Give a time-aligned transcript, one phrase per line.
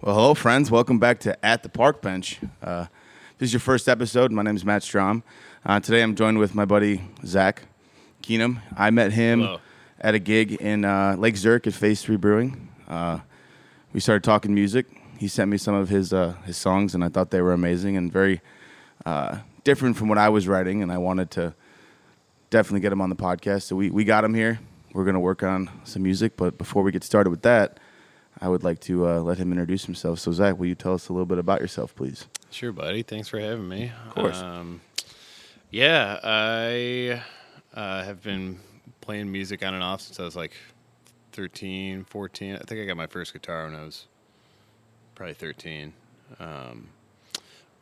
[0.00, 0.70] Well, hello, friends.
[0.70, 2.38] Welcome back to At the Park Bench.
[2.62, 2.86] Uh,
[3.38, 4.30] this is your first episode.
[4.30, 5.22] My name is Matt Strom.
[5.64, 7.62] Uh, today I'm joined with my buddy Zach
[8.22, 8.60] Keenum.
[8.76, 9.60] I met him Hello.
[10.00, 12.68] at a gig in uh, Lake Zurich at Phase 3 Brewing.
[12.86, 13.20] Uh,
[13.92, 14.86] we started talking music.
[15.18, 17.96] He sent me some of his, uh, his songs, and I thought they were amazing
[17.96, 18.40] and very
[19.04, 21.54] uh, different from what I was writing, and I wanted to
[22.50, 23.62] definitely get him on the podcast.
[23.62, 24.60] So we, we got him here.
[24.92, 27.78] We're going to work on some music, but before we get started with that,
[28.40, 30.18] I would like to uh, let him introduce himself.
[30.18, 32.26] So, Zach, will you tell us a little bit about yourself, please?
[32.50, 33.02] Sure, buddy.
[33.02, 33.92] Thanks for having me.
[34.06, 34.38] Of course.
[34.40, 34.80] Um,
[35.70, 37.22] yeah, I
[37.74, 38.60] uh, have been
[39.00, 40.52] playing music on and off since I was like
[41.32, 42.54] 13, 14.
[42.54, 44.06] I think I got my first guitar when I was
[45.14, 45.92] probably 13.
[46.38, 46.88] Um,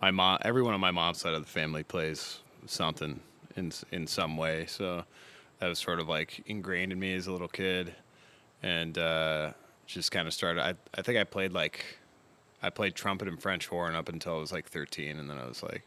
[0.00, 3.20] my mom, everyone on my mom's side of the family plays something
[3.56, 5.05] in in some way, so
[5.59, 7.95] that was sort of like ingrained in me as a little kid,
[8.62, 9.52] and uh,
[9.87, 10.62] just kind of started.
[10.62, 11.84] I I think I played like
[12.62, 15.47] I played trumpet and French horn up until I was like 13, and then I
[15.47, 15.83] was like,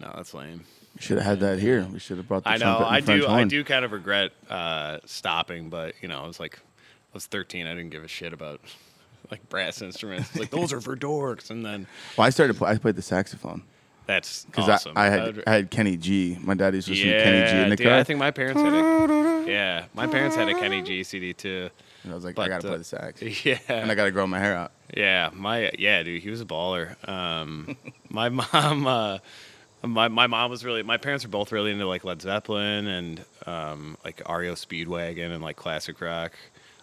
[0.00, 0.64] no, that's lame.
[0.94, 1.86] We should have had that here.
[1.92, 2.84] We should have brought the I know.
[2.84, 3.28] I French do.
[3.28, 7.26] I do kind of regret uh, stopping, but you know, I was like, I was
[7.26, 7.66] 13.
[7.66, 8.60] I didn't give a shit about
[9.30, 10.36] like brass instruments.
[10.36, 11.50] Like those are for dorks.
[11.50, 12.56] And then Well, I started.
[12.56, 13.62] Play, I played the saxophone
[14.08, 14.94] that's because awesome.
[14.96, 16.38] I, I had I had Kenny G.
[16.40, 18.18] My dad used to listen yeah, to Kenny G in the dude, car, I think
[18.18, 19.84] my parents had a yeah.
[19.94, 21.68] My parents had a Kenny G CD too.
[22.02, 24.10] And I was like, but, I gotta uh, play the sax, Yeah, and I gotta
[24.10, 24.72] grow my hair out.
[24.96, 26.96] Yeah, my yeah, dude, he was a baller.
[27.08, 27.76] Um,
[28.08, 29.18] my mom, uh,
[29.82, 30.82] my my mom was really.
[30.82, 35.42] My parents were both really into like Led Zeppelin and um, like REO Speedwagon and
[35.42, 36.32] like classic rock.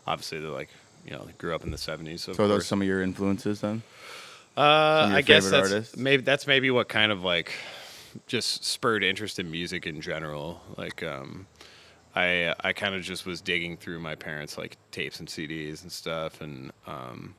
[0.07, 0.69] Obviously, they're like
[1.05, 2.21] you know they grew up in the seventies.
[2.23, 3.83] So, So those some of your influences then?
[4.57, 4.61] uh,
[5.01, 5.97] some of your I guess that's artists?
[5.97, 7.51] maybe that's maybe what kind of like
[8.27, 10.61] just spurred interest in music in general.
[10.77, 11.47] Like, um,
[12.15, 15.91] I I kind of just was digging through my parents' like tapes and CDs and
[15.91, 17.35] stuff, and um,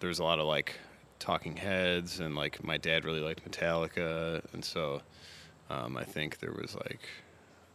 [0.00, 0.74] there's a lot of like
[1.18, 5.02] Talking Heads, and like my dad really liked Metallica, and so
[5.68, 7.08] um, I think there was like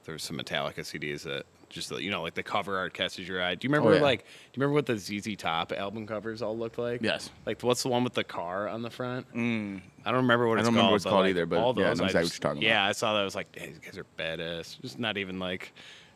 [0.06, 3.42] there was some Metallica CDs that just you know like the cover art catches your
[3.42, 3.56] eye.
[3.56, 4.02] Do you remember Oh, yeah.
[4.02, 4.26] like do
[4.60, 7.02] you remember what the ZZ Top album covers all looked like?
[7.02, 7.30] Yes.
[7.46, 9.34] Like what's the one with the car on the front?
[9.34, 9.82] Mm.
[10.06, 10.78] I don't remember what I it's don't called.
[10.78, 12.44] remember what it's called like, either, but all yeah, I those know exactly what just-
[12.44, 13.22] you're talking Yeah, I saw that.
[13.22, 14.80] I was like, hey, these guys are badass.
[14.82, 15.74] Just not even like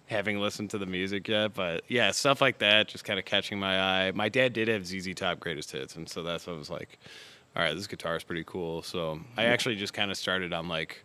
[0.08, 3.58] having listened to the music yet, but yeah, stuff like that just kind of catching
[3.60, 4.12] my eye.
[4.12, 7.00] My dad did have ZZ Top greatest hits, and so that's what I was like,
[7.56, 8.82] all right, this guitar is pretty cool.
[8.84, 11.04] So I actually just kind of started on like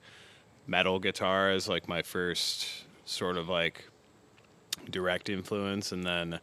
[0.66, 3.84] metal guitar as like my first sort of like
[4.90, 5.92] direct influence.
[5.92, 6.40] And then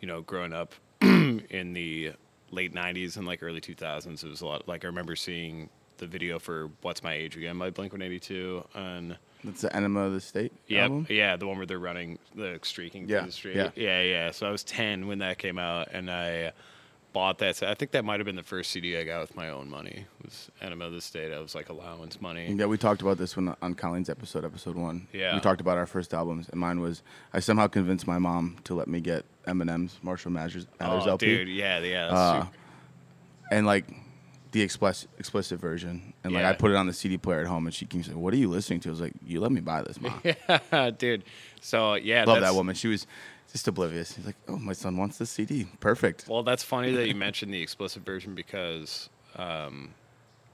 [0.00, 2.12] you know growing up in the
[2.50, 6.06] late 90s and like early 2000s it was a lot like i remember seeing the
[6.06, 10.20] video for what's my age again by blink 182 and That's the Enema of the
[10.20, 13.56] State yeah yeah the one where they're running the streaking Yeah, through the street.
[13.56, 13.70] yeah.
[13.76, 16.52] yeah yeah so i was 10 when that came out and i
[17.12, 19.48] bought that i think that might have been the first cd i got with my
[19.48, 23.00] own money was enema of the state i was like allowance money Yeah, we talked
[23.02, 25.08] about this one on Colleen's episode, episode one.
[25.12, 25.34] Yeah.
[25.34, 27.02] we talked about our first albums, and mine was
[27.32, 31.48] I somehow convinced my mom to let me get Eminem's Marshall Mathers, oh LP, dude
[31.48, 32.46] yeah yeah that's Uh,
[33.50, 33.86] and like
[34.52, 36.50] the explicit explicit version, and like Yeah.
[36.50, 38.38] I put it on the CD player at home, and she keeps like, "What are
[38.38, 41.24] you listening to?" I was like, "You let me buy this, mom." yeah, dude
[41.60, 42.74] so yeah Love that woman.
[42.74, 43.06] She was
[43.52, 44.14] just oblivious.
[44.14, 45.66] He's like, "Oh, my son wants this CD.
[45.80, 49.90] Perfect." Well, that's funny that you mentioned the explicit version because um,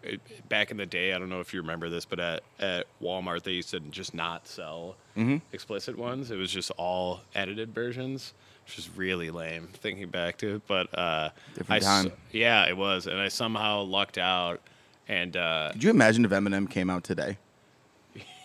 [0.03, 2.87] it, back in the day, I don't know if you remember this, but at, at
[3.03, 5.37] Walmart they used to just not sell Mm-hmm.
[5.53, 6.31] explicit ones.
[6.32, 8.34] It was just all edited versions,
[8.66, 10.62] which is really lame thinking back to it.
[10.66, 12.12] But uh, Different I time.
[12.32, 14.61] yeah, it was, and I somehow lucked out.
[15.06, 17.38] And uh, Could you imagine if Eminem came out today?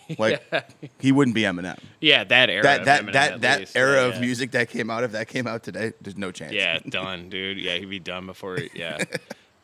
[0.17, 0.41] Like
[0.99, 1.77] he wouldn't be Eminem.
[2.01, 3.77] yeah, that era, That that Eminem, that that least.
[3.77, 4.19] era Yeah, of yeah.
[4.21, 6.53] music that came out, if that came out today, there's no chance.
[6.53, 7.57] Yeah, done, dude.
[7.59, 8.57] Yeah, he'd be done before.
[8.73, 8.97] Yeah.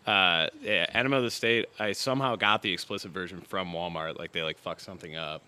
[0.06, 1.66] Uh, yeah, Enema of the State.
[1.80, 4.20] I somehow got the explicit version from Walmart.
[4.20, 5.42] Like they like fucked something up.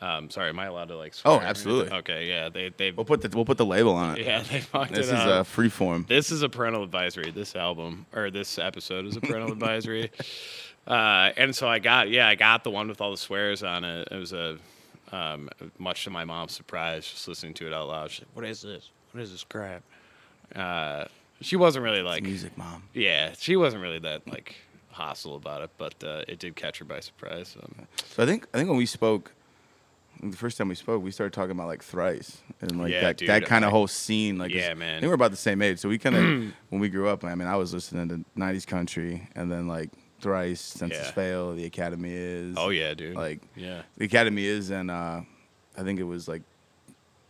[0.00, 1.12] Um, sorry, am I allowed to like?
[1.26, 1.92] Oh, absolutely.
[1.98, 4.24] Okay, yeah, they they We'll put the we'll put the label on it.
[4.24, 5.18] yeah they fucked This it up.
[5.18, 6.06] This is a free form.
[6.08, 7.30] This is a parental advisory.
[7.32, 10.10] This album or this episode is a parental advisory.
[10.86, 13.84] Uh, and so I got yeah I got the one with all the swears on
[13.84, 14.08] it.
[14.10, 14.58] It was a
[15.12, 15.48] um,
[15.78, 18.10] much to my mom's surprise, just listening to it out loud.
[18.10, 18.90] She's like, "What is this?
[19.12, 19.82] What is this crap?"
[20.54, 21.04] Uh,
[21.40, 22.84] she wasn't really like Music, mom.
[22.94, 24.56] yeah, she wasn't really that like
[24.90, 27.48] hostile about it, but uh, it did catch her by surprise.
[27.48, 27.68] So.
[28.06, 29.32] So I think I think when we spoke,
[30.22, 33.16] the first time we spoke, we started talking about like thrice and like Yeah, that
[33.18, 34.38] dude, that kind of whole scene.
[34.38, 34.96] Like, Yeah, man.
[34.96, 36.22] I think we're about the same age, so we kind of
[36.70, 37.24] when we grew up.
[37.24, 39.90] I mean, I was listening to '90s country, and then like
[40.22, 41.10] thrice, Senses Yeah.
[41.12, 42.54] Fail, The Academy is.
[42.56, 43.16] Oh yeah, dude.
[43.16, 45.20] Like yeah, The Academy is, and uh,
[45.76, 46.42] I think it was like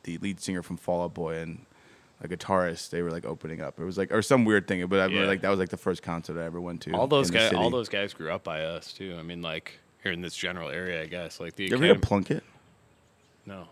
[0.04, 1.64] the lead singer from Fall Out Boy and
[2.20, 2.90] a guitarist.
[2.90, 3.80] They were like opening up.
[3.80, 4.86] It was like or some weird thing.
[4.86, 5.28] But I remember Yeah.
[5.28, 6.92] like that was like the first concert I ever went to.
[6.92, 7.56] all those in the guys, city.
[7.60, 9.16] all those guys grew up by us too.
[9.18, 11.40] I mean, like here in this general area, I guess.
[11.40, 12.44] Like the You ever hear of Academy- Plunkett?
[13.46, 13.68] no.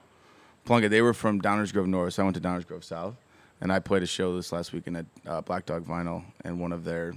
[0.64, 0.90] Plunkett.
[0.90, 2.14] They were from Downers Grove North.
[2.14, 3.16] So I went to Downers Grove South,
[3.61, 6.73] and I played a show this last weekend at uh, Black Dog Vinyl, and one
[6.73, 7.14] of their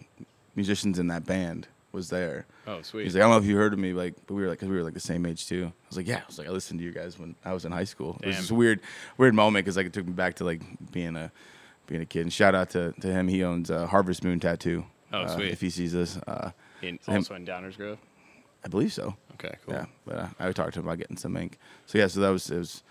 [0.56, 2.46] musicians in that band was there.
[2.68, 3.04] Oh, sweet.
[3.04, 4.60] He's like, I don't know if you heard of me, like, but we were like,
[4.60, 5.72] cause we were like the same age too.
[5.72, 6.18] I was like, yeah.
[6.18, 8.18] I was like, I listened to you guys when I was in high school.
[8.22, 8.42] It was Damn.
[8.42, 8.80] just a weird,
[9.18, 10.62] weird moment because like it took me back to like
[10.92, 11.32] being a,
[11.88, 12.22] being a kid.
[12.22, 13.28] And shout out to, to him.
[13.28, 14.86] He owns uh, Harvest Moon Tattoo.
[15.14, 15.52] Oh, uh, sweet.
[15.52, 16.52] If he sees this, uh,
[16.82, 18.00] In, him- also in Downers Grove.
[18.66, 19.16] I believe so.
[19.34, 19.74] Okay, cool.
[19.76, 21.60] Yeah, but uh, I talked to him about getting some ink.
[21.86, 22.82] So yeah, so that was it was.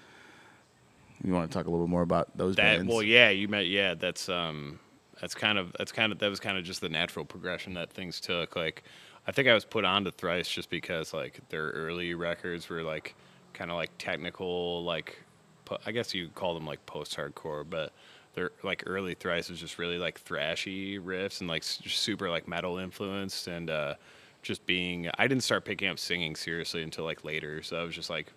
[1.25, 2.93] You want to talk a little bit more about those That bands?
[2.93, 3.67] well, yeah, you met.
[3.67, 4.81] Yeah, that's um,
[5.23, 7.91] that's kind of that's kind of that was kind of just the natural progression that
[7.91, 8.57] things took.
[8.57, 8.83] Like,
[9.27, 12.83] I think I was put on to Thrice just because like their early records were
[12.83, 13.15] like
[13.55, 15.23] kind of like technical, like
[15.65, 17.93] po- I guess you call them like post-hardcore, but
[18.35, 22.49] their like early Thrice was just really like thrashy riffs and like s- super like
[22.49, 23.95] metal influenced and uh,
[24.43, 25.09] just being.
[25.19, 28.33] I didn't start picking up singing seriously until like later, so I was just like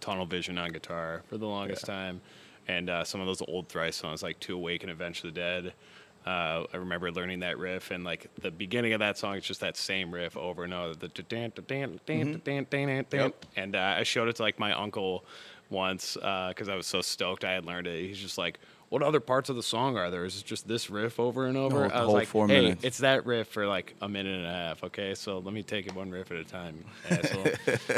[0.00, 2.20] tunnel vision on guitar for the longest time.
[2.66, 5.72] And uh, some of those old Thrice songs, like "To Awake" and "Avenge the Dead,"
[6.28, 9.60] uh, I remember learning that riff, and like the beginning of that song, it's just
[9.60, 10.94] that same riff over and over.
[10.94, 14.72] The dan dan dan dan dan dan And uh, I showed it to like my
[14.72, 15.24] uncle
[15.70, 18.06] once because I was so stoked I had learned it.
[18.06, 18.58] He's just like,
[18.90, 20.24] "What other parts of the song are there?
[20.24, 22.84] Is it just this riff over and over?" whole- I was like, four "Hey, minutes."
[22.84, 24.84] it's that riff for like a minute and a half.
[24.84, 27.46] Okay, so let me take it one riff at a time, asshole."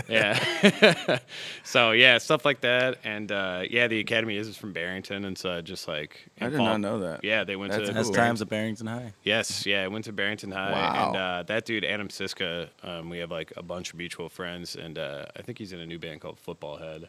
[0.08, 1.18] yeah.
[1.64, 5.50] so yeah, stuff like that, and uh, yeah, the academy is from Barrington, and so
[5.56, 7.24] I just like I did involved- not know that.
[7.24, 8.02] Yeah, they went That's to cool.
[8.02, 9.12] That's times at Barrington High.
[9.24, 11.06] Yes, yeah, I went to Barrington High, Wow.
[11.08, 14.76] and uh, that dude Adam Siska, um, we have like a bunch of mutual friends,
[14.76, 17.08] and uh, I think he's in a new band called Football Head,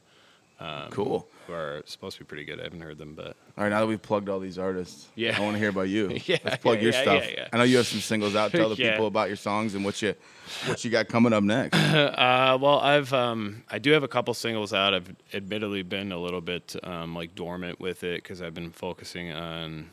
[0.92, 1.28] cool.
[1.48, 2.60] who are supposed to be pretty good.
[2.60, 5.36] I haven't heard them, but All right, now that we've plugged all these artists, Yeah.
[5.38, 6.20] I want to hear about you.
[6.26, 7.24] Yeah, Let's plug yeah, your yeah, stuff.
[7.32, 7.48] yeah.
[7.52, 8.52] I know you have some singles out.
[8.52, 10.14] Tell the people about your songs and what you
[10.68, 11.78] what you got coming up next.
[12.22, 14.94] Uh, well, I've um, I do have a couple singles out.
[14.94, 19.32] I've admittedly been a little bit um, like dormant with it because I've been focusing
[19.32, 19.90] on.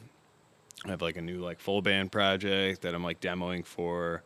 [0.84, 4.22] I have like a new like full band project that I'm like demoing for.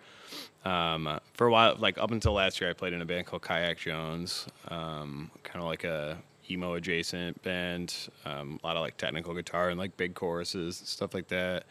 [0.65, 3.43] Um, for a while, like up until last year, I played in a band called
[3.43, 6.19] Kayak Jones, um, kind of like a
[6.53, 7.95] emo adjacent band.
[8.25, 11.65] Um, a lot of like technical guitar and like big choruses stuff like that.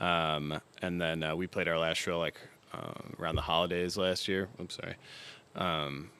[0.00, 2.40] Um, and then uh, we played our last show like
[2.72, 4.48] uh, around the holidays last year.
[4.58, 4.94] I'm sorry.
[5.54, 6.10] Um,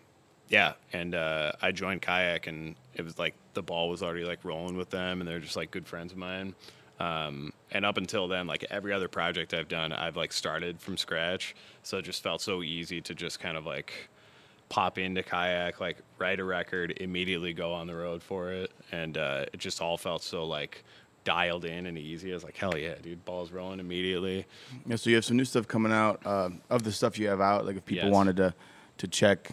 [0.49, 4.45] yeah, and uh, I joined kayak, and it was like the ball was already like
[4.45, 6.55] rolling with them, and they're just like good friends of mine.
[7.01, 10.97] Um, and up until then, like every other project I've done, I've like started from
[10.97, 14.11] scratch, so it just felt so easy to just kind of like
[14.73, 19.19] pop into kayak, like write a record, immediately go on the road for it, and
[19.19, 20.83] uh, it just all felt so like
[21.25, 22.31] dialed in and easy.
[22.31, 24.47] I was like, hell yeah, dude, balls rolling immediately.
[24.87, 26.23] Yeah, so you have some new stuff coming out.
[26.25, 28.15] Uh, of the stuff you have out, like if people Yes.
[28.15, 28.55] wanted to
[28.97, 29.53] to check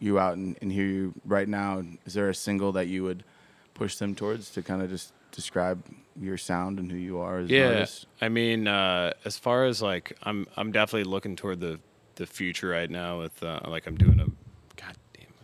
[0.00, 3.24] you out and, and hear you right now, is there a single that you would
[3.72, 5.82] push them towards to kind of just describe
[6.20, 8.06] your sound and who you are as an Yeah, artist?
[8.20, 11.80] I mean, uh, as far as like, I'm I'm definitely looking toward the
[12.16, 13.20] the future right now.
[13.20, 14.26] With uh, like, I'm doing a.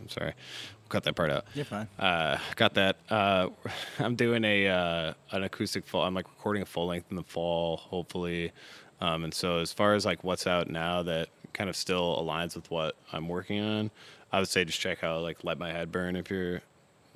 [0.08, 0.34] God damn, I'm sorry.
[0.82, 1.44] We'll cut that part out.
[1.54, 1.88] You're fine.
[1.98, 2.96] Uh, got that.
[3.10, 3.48] Uh,
[3.98, 6.02] I'm doing a uh, an acoustic full.
[6.02, 8.52] I'm like recording a full length in the fall, hopefully.
[9.00, 12.56] Um, and so as far as like what's out now that kind of still aligns
[12.56, 13.90] with what I'm working on,
[14.32, 16.62] I would say just check out like Let My Head Burn if you're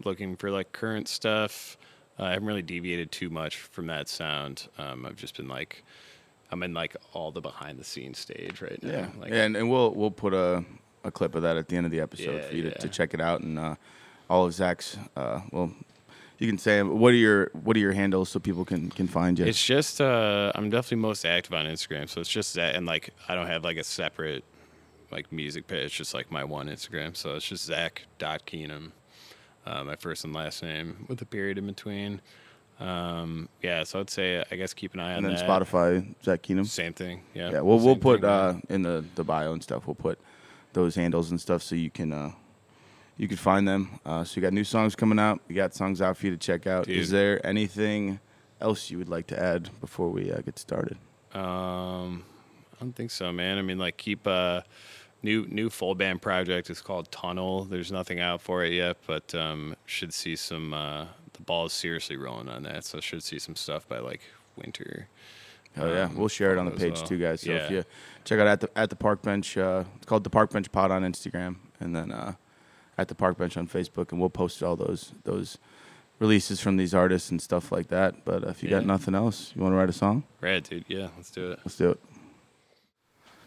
[0.04, 1.76] looking for like current stuff.
[2.18, 4.68] Uh, I haven't really deviated too much from that sound.
[4.78, 5.82] Um, I've just been like,
[6.50, 8.90] I'm in like all the behind the scenes stage right now.
[8.90, 10.64] Yeah, Like, and and we'll we'll put a
[11.04, 12.75] a clip of that at the end of the episode Yeah, for you to, yeah.
[12.75, 13.75] to check it out and uh,
[14.30, 14.97] all of Zach's.
[15.16, 15.73] Uh, well,
[16.38, 19.38] you can say what are your what are your handles so people can can find
[19.38, 19.44] you.
[19.47, 23.11] It's just uh, I'm definitely most active on Instagram, so it's just that, and like
[23.28, 24.44] I don't have like a separate
[25.11, 25.85] like music page.
[25.87, 28.90] It's just like my one Instagram, so it's just Zach dot Keenum,
[29.66, 32.21] uh, my first and last name with a period in between.
[32.80, 35.49] Um, yeah, so I'd say I guess keep an eye on and then that.
[35.49, 36.66] Spotify, Zach Keenum.
[36.66, 37.23] Same thing.
[37.35, 37.50] Yeah.
[37.52, 39.87] Yeah, we'll we'll put uh, in the, the bio and stuff.
[39.87, 40.18] We'll put
[40.72, 42.32] those handles and stuff so you can uh,
[43.16, 44.00] you can find them.
[44.04, 45.40] Uh, so you got new songs coming out.
[45.48, 46.88] We got songs out for you to check out.
[46.88, 48.20] Is there anything
[48.60, 50.96] else you would like to add before we uh, get started?
[51.34, 52.24] Um,
[52.74, 53.58] I don't think so, man.
[53.58, 54.62] I mean, like keep uh
[55.22, 57.64] new new full band project is called Tunnel.
[57.64, 60.74] There's nothing out for it yet, but um, should see some.
[60.74, 64.20] Uh, the ball is seriously rolling on that, so should see some stuff by like
[64.56, 65.08] winter.
[65.78, 67.06] Oh yeah, Um, we'll share it on the page well.
[67.06, 67.40] too, guys.
[67.40, 67.84] So if you
[68.24, 70.90] check out at the at the Park Bench, uh, it's called the Park Bench Pod
[70.90, 72.34] on Instagram, and then uh,
[72.98, 75.58] at the Park Bench on Facebook, and we'll post all those those
[76.18, 78.24] releases from these artists and stuff like that.
[78.24, 80.24] But if you got nothing else, you want to write a song?
[80.40, 80.84] Rad, dude.
[80.88, 81.58] Yeah, let's do it.
[81.64, 82.00] Let's do it.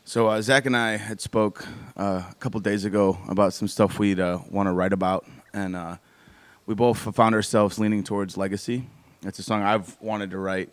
[0.03, 1.65] So uh, Zach and I had spoke
[1.97, 5.75] uh, a couple days ago about some stuff we'd uh, want to write about, and
[5.75, 5.97] uh,
[6.65, 8.87] we both found ourselves leaning towards legacy.
[9.23, 10.69] It's a song I've wanted to write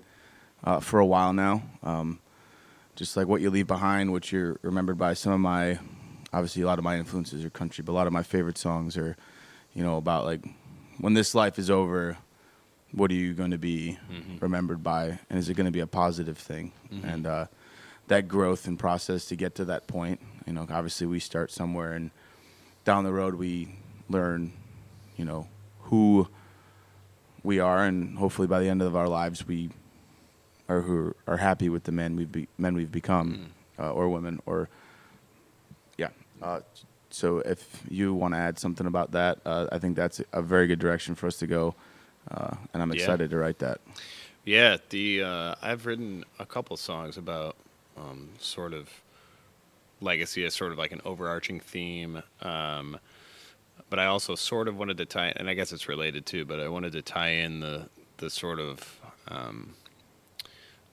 [0.64, 1.62] uh, for a while now.
[1.82, 2.18] Um,
[2.94, 5.14] just like what you leave behind, what you're remembered by.
[5.14, 5.78] Some of my,
[6.32, 8.96] obviously, a lot of my influences are country, but a lot of my favorite songs
[8.96, 9.16] are,
[9.74, 10.44] you know, about like
[10.98, 12.18] when this life is over,
[12.92, 13.98] what are you going to be
[14.40, 16.72] remembered by, and is it going to be a positive thing?
[17.02, 17.46] And uh,
[18.08, 20.20] that growth and process to get to that point.
[20.46, 22.10] You know, obviously we start somewhere, and
[22.84, 23.76] down the road we
[24.10, 24.52] learn,
[25.16, 25.48] you know,
[25.84, 26.28] who
[27.42, 29.70] we are, and hopefully by the end of our lives we
[30.68, 34.40] are who are happy with the men we've be, men we've become, uh, or women,
[34.46, 34.68] or
[35.98, 36.08] yeah.
[36.40, 36.60] Uh,
[37.10, 40.66] so if you want to add something about that, uh, I think that's a very
[40.66, 41.74] good direction for us to go,
[42.30, 43.00] uh, and I'm Yeah.
[43.02, 43.80] excited to write that.
[44.44, 47.56] Yeah, the uh, I've written a couple songs about
[47.96, 48.88] um, sort of
[50.00, 52.22] legacy as sort of like an overarching theme.
[52.40, 52.98] Um,
[53.88, 56.44] but I also sort of wanted to tie, and I guess it's related too.
[56.44, 59.74] But I wanted to tie in the the sort of um,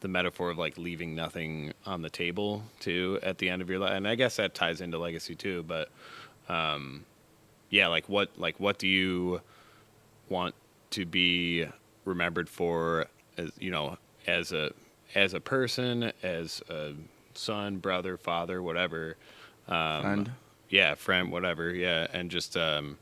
[0.01, 3.79] the metaphor of like leaving nothing on the table too at the end of your
[3.79, 5.63] life, and I guess that ties into legacy too.
[5.63, 5.89] But
[6.48, 7.06] um,
[7.70, 9.41] yeah, like what like what do you
[10.29, 10.56] want
[10.91, 11.68] to be
[12.06, 14.72] remembered for as you know as a
[15.15, 16.94] as a person as a
[17.34, 19.15] son brother father whatever
[19.68, 20.32] um, Friend.
[20.70, 22.98] yeah friend whatever yeah and just um,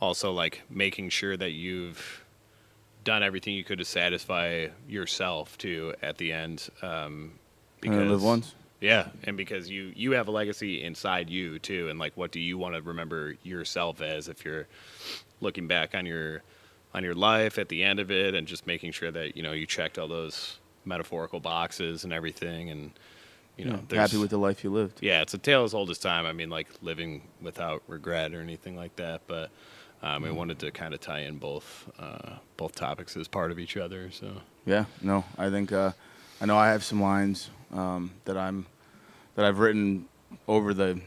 [0.00, 2.24] also like making sure that you've
[3.04, 7.32] done everything you could to satisfy yourself too at the end um,
[7.84, 8.54] I live once.
[8.80, 12.40] yeah, and because you you have a legacy inside you too, and like, what do
[12.40, 14.66] you want to remember yourself as if you're
[15.40, 16.42] looking back on your
[16.92, 19.52] on your life at the end of it, and just making sure that you know
[19.52, 22.90] you checked all those metaphorical boxes and everything, and
[23.56, 24.98] you know, Yeah, happy with the life you lived.
[25.02, 26.26] yeah, it's a tale as old as time.
[26.26, 29.50] I mean, like living without regret or anything like that, but.
[30.02, 30.24] Um, Mm-hmm.
[30.26, 33.76] I wanted to kind of tie in both uh, both topics as part of each
[33.76, 34.10] other.
[34.10, 34.32] So
[34.66, 35.92] Yeah, no, I think uh,
[36.40, 38.66] I know I have some lines um, that I'm
[39.34, 40.06] that I've written
[40.48, 41.00] over the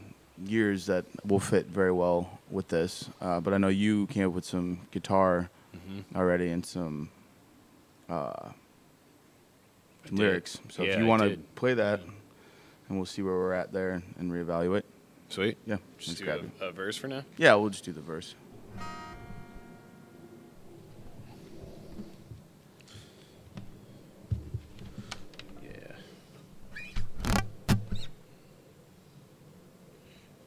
[0.46, 3.10] years that will fit very well with this.
[3.22, 6.16] Uh, but I know you came up with some guitar Mm-hmm.
[6.18, 7.10] already and some,
[8.08, 8.50] uh,
[10.08, 10.60] some lyrics.
[10.70, 12.00] So Yeah, if you want to play that,
[12.88, 14.84] and we'll see where we're at there and reevaluate.
[15.30, 15.58] sweet.
[15.66, 16.30] Yeah, Just do
[16.62, 17.24] a, a verse for now.
[17.38, 18.36] Yeah, we'll just do the verse.
[25.64, 25.70] Yeah.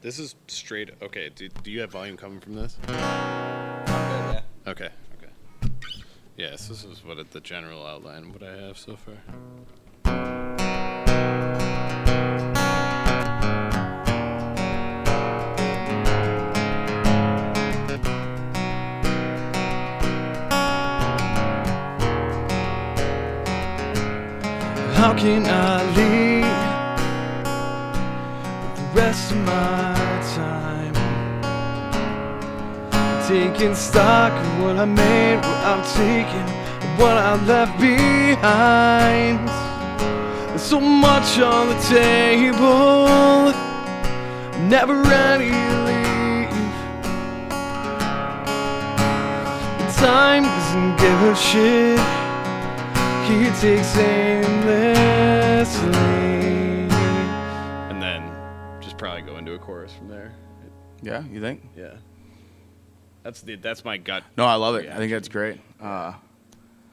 [0.01, 0.91] This is straight.
[1.01, 1.29] Okay.
[1.35, 2.77] Do, do you have volume coming from this?
[2.87, 4.41] yeah.
[4.67, 4.89] Okay.
[5.17, 5.71] Okay.
[6.35, 9.15] Yes, this is what it, the general outline what I have so far.
[25.07, 26.43] How can I leave
[28.75, 29.95] the rest of my
[30.35, 30.93] time?
[33.25, 36.45] Taking stock of what I made, what I've taken,
[36.99, 39.47] what I left behind.
[40.49, 43.53] There's so much on the table,
[44.67, 46.49] never ready to leave.
[49.95, 52.16] Time doesn't give a shit.
[53.27, 55.89] He takes aimlessly.
[57.89, 58.31] And then
[58.81, 60.33] just probably go into a chorus from there.
[61.01, 61.61] Yeah, you think?
[61.75, 61.95] Yeah.
[63.23, 64.23] That's the that's my gut.
[64.37, 64.89] No, I love it.
[64.89, 65.59] I think that's great.
[65.81, 66.13] Uh,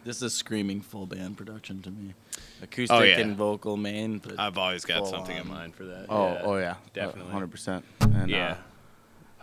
[0.05, 2.15] This is screaming full band production to me.
[2.63, 3.21] Acoustic Oh, yeah.
[3.21, 6.07] and vocal main, but I've always got full something in mind for that.
[6.09, 7.31] oh, yeah, oh yeah, definitely.
[7.31, 7.85] hundred percent.
[8.01, 8.53] And yeah.
[8.53, 8.57] uh,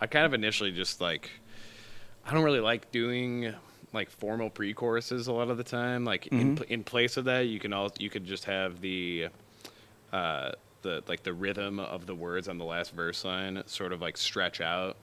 [0.00, 1.30] I kind of initially just like
[2.26, 3.54] I don't really like doing
[3.92, 6.04] like formal pre-choruses a lot of the time.
[6.04, 6.54] Like in Mm-hmm.
[6.56, 9.28] pl- in place of that, you can all you could just have the
[10.12, 14.00] uh the like the rhythm of the words on the last verse line sort of
[14.00, 14.96] like stretch out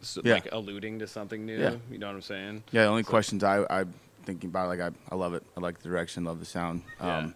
[0.00, 0.34] so, Yeah.
[0.34, 1.58] like alluding to something new.
[1.58, 1.76] Yeah.
[1.90, 2.64] You know what I'm saying?
[2.72, 3.92] Yeah, the only questions I I'm
[4.24, 5.42] thinking about, like I, I love it.
[5.56, 6.82] I like the direction, love the sound.
[7.00, 7.18] Yeah.
[7.18, 7.34] Um,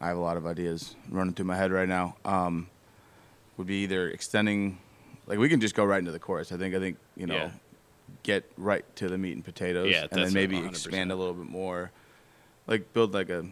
[0.00, 2.16] I have a lot of ideas running through my head right now.
[2.24, 2.68] Um,
[3.58, 4.78] would be either extending,
[5.26, 6.52] like we can just go right into the chorus.
[6.52, 7.50] I think I think you know, Yeah.
[8.22, 10.68] Get right to the meat and potatoes, Yeah, and then maybe 100%.
[10.68, 11.90] expand a little bit more,
[12.66, 13.46] like build like a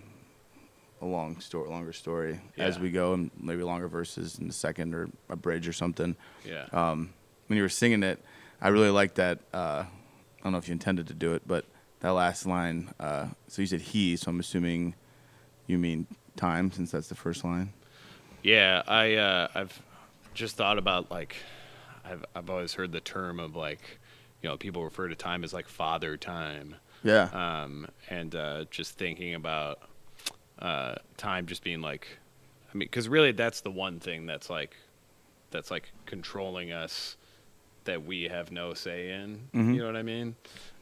[1.00, 4.94] a long story, longer story as we go, and maybe longer verses in the second
[4.94, 6.64] or a bridge or something Yeah.
[6.72, 7.10] um,
[7.46, 8.20] when you were singing it,
[8.60, 9.38] I really liked that.
[9.54, 11.64] Uh, I don't know if you intended to do it, but
[12.00, 12.92] that last line.
[12.98, 14.96] Uh, so you said he, so I'm assuming
[15.68, 17.72] you mean time since that's the first line.
[18.42, 19.80] Yeah, I uh, I've
[20.34, 21.36] just thought about like
[22.04, 23.98] I've I've always heard the term of like
[24.42, 27.24] you know people refer to time as like father time, Yeah.
[27.32, 29.80] um, and uh, just thinking about
[30.60, 32.06] uh, time just being like
[32.72, 34.76] I mean because really that's the one thing that's like
[35.50, 37.16] that's like controlling us
[37.84, 39.40] that we have no say in.
[39.54, 39.74] Mhm.
[39.74, 40.36] You know what I mean?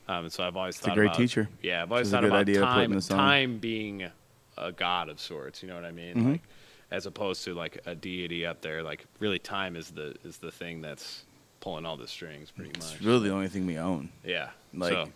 [0.08, 1.48] Um, so I've always It's a great about, teacher.
[1.62, 4.10] Yeah, I've always thought about idea to put in time time being
[4.58, 5.62] a god of sorts.
[5.62, 6.14] You know what I mean?
[6.16, 6.30] Mhm.
[6.32, 6.42] Like
[6.90, 8.82] as opposed to like a deity up there.
[8.82, 11.25] Like really, time is the is the thing that's
[11.66, 13.00] pulling all the strings, pretty it's much.
[13.02, 14.08] really the only thing we own.
[14.24, 14.50] yeah.
[14.72, 15.08] Like, so,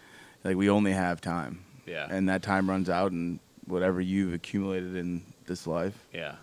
[0.42, 4.96] like we only have time, yeah, and that time runs out, and whatever you've accumulated
[4.96, 6.34] in this life, yeah,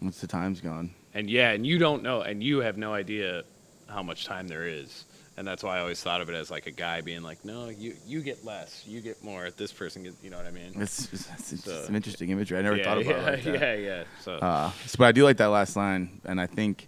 [0.00, 0.90] once the time's gone.
[1.12, 3.42] and yeah, and you don't know, and you have no idea
[3.88, 5.04] how much time there is.
[5.36, 7.68] And that's why I always thought of it as like a guy being like, "No,
[7.68, 9.50] you you get less, you get more.
[9.50, 12.30] This person gets, you know what I mean?" It's, it's, it's, it's So- some interesting
[12.30, 12.56] imagery.
[12.58, 13.60] I never yeah, thought about yeah, it like that.
[13.60, 14.04] Yeah, yeah.
[14.22, 16.86] So Uh, so, but I do like that last line, and I think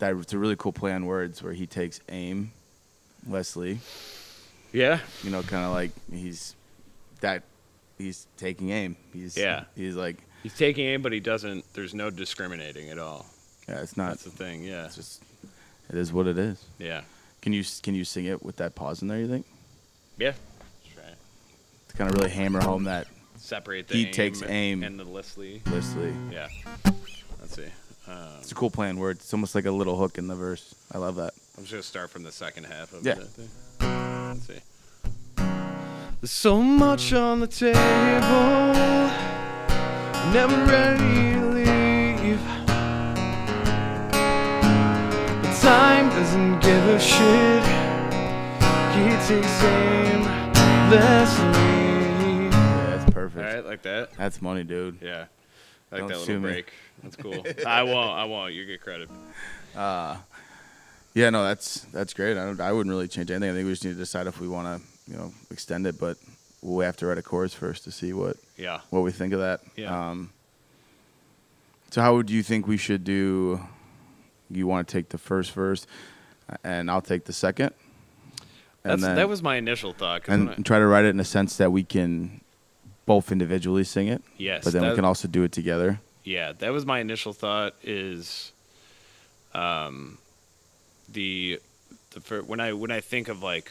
[0.00, 2.52] that it's a really cool play on words where he takes aim,
[3.28, 3.78] Leslie.
[4.72, 6.54] yeah, You know, kind of like he's
[7.20, 7.42] that
[7.98, 8.96] he's taking aim.
[9.12, 9.64] He's Yeah.
[9.76, 11.64] He's like, he's taking aim, but he doesn't.
[11.74, 13.26] There's no discriminating at all.
[13.68, 14.08] yeah, it's not.
[14.10, 14.64] That's the thing.
[14.64, 15.22] Yeah, It's just
[15.90, 16.64] it is what it is.
[16.78, 17.02] yeah,
[17.42, 19.18] Can you can you sing it with that pause in there?
[19.18, 19.46] You think
[20.18, 20.32] yeah.
[20.94, 21.18] Try it.
[21.88, 24.82] to kind of really hammer home that separate the He aim takes aim.
[24.82, 25.62] and the Leslie.
[25.70, 26.12] Leslie.
[26.30, 26.48] Yeah.
[27.40, 27.66] Let's see.
[28.10, 29.20] Um, It's a cool play on words.
[29.20, 30.74] It's almost like a little hook in the verse.
[30.92, 31.32] I love that.
[31.56, 33.12] I'm just gonna start from the second half of Yeah.
[33.18, 33.28] it.
[33.80, 34.32] I.
[34.32, 34.60] Let's see.
[36.20, 37.78] There's so much on the table,
[40.32, 42.40] never ready to leave.
[45.42, 47.64] But time doesn't give a shit.
[48.94, 50.22] He takes aim,
[50.90, 52.50] Leslie.
[52.50, 53.38] Yeah, that's perfect.
[53.46, 54.12] All right, like that.
[54.18, 54.98] That's money, dude.
[55.00, 55.26] Yeah.
[55.92, 56.40] I like Don't that little me.
[56.40, 56.72] break.
[57.02, 57.44] That's cool.
[57.66, 58.10] I won't.
[58.18, 58.52] I won't.
[58.54, 59.08] You get credit.
[59.76, 60.16] Uh,
[61.14, 62.36] yeah, no, that's that's great.
[62.36, 63.50] I, don't, I wouldn't really change anything.
[63.50, 65.98] I think we just need to decide if we want to, you know, extend it.
[65.98, 66.16] But
[66.62, 68.80] we'll have to write a chorus first to see what Yeah.
[68.90, 69.60] what we think of that.
[69.76, 70.10] Yeah.
[70.10, 70.30] Um,
[71.90, 73.60] so how would you think we should do?
[74.50, 75.86] You want to take the first verse,
[76.64, 77.72] and I'll take the second.
[78.82, 80.22] That's then, that was my initial thought.
[80.28, 82.40] and, I- and try to write it in a sense that we can
[83.10, 85.98] both individually sing it, yes, but then that- we can also do it together.
[86.22, 87.74] yeah, that was my initial thought.
[87.82, 88.52] Is
[89.52, 90.18] um,
[91.08, 91.58] the
[92.12, 93.68] the first, when I when I think of like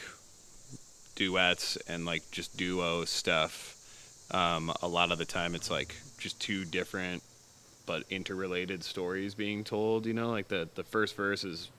[1.14, 3.76] duets and like just duo stuff,
[4.30, 7.22] um, a lot of the time it's like just two different
[7.86, 10.04] but interrelated stories being told.
[10.04, 11.70] You know, like the the first verse is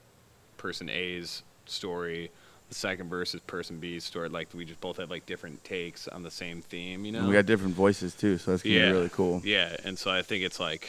[0.58, 2.32] person A's story.
[2.71, 4.29] The second verse is person B's story.
[4.29, 7.03] Like we just both have like different takes on the same theme.
[7.03, 8.86] You know, And we got different voices too, so that's gonna Yeah.
[8.88, 9.41] be really cool.
[9.43, 10.88] yeah, and so I think it's like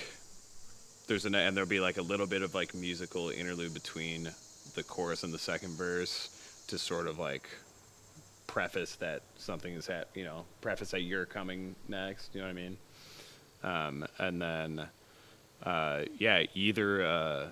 [1.09, 4.31] there's an and there'll be like a little bit of like musical interlude between
[4.77, 6.31] the chorus and the second verse
[6.69, 7.49] to sort of like
[8.47, 12.33] preface that something is at you know preface that you're coming next.
[12.33, 12.77] You know what I mean?
[13.65, 14.87] Um, and then
[15.65, 17.47] uh, yeah, either uh,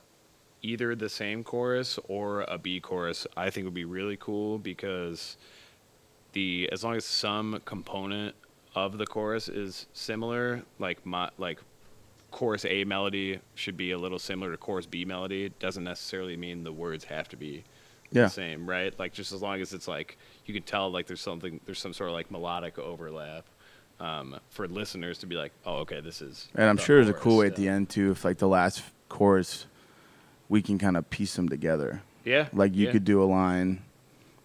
[0.63, 5.37] either the same chorus or a B chorus I think would be really cool because
[6.33, 8.35] the as long as some component
[8.75, 11.61] of the chorus is similar, like my like
[12.31, 15.45] chorus A melody should be a little similar to chorus B melody.
[15.47, 17.65] It doesn't necessarily mean the words have to be
[18.13, 18.25] Yeah.
[18.25, 18.97] the same, right?
[18.99, 21.93] Like just as long as it's like you can tell like there's something there's some
[21.93, 23.45] sort of like melodic overlap
[23.99, 26.49] um, for listeners to be like, oh okay, this is.
[26.55, 28.83] And I'm sure there's a cool way at the end too, if like the last
[29.09, 29.67] chorus,
[30.51, 32.03] we can kind of piece them together.
[32.25, 32.93] Yeah, Like you yeah.
[32.93, 33.81] could do a line,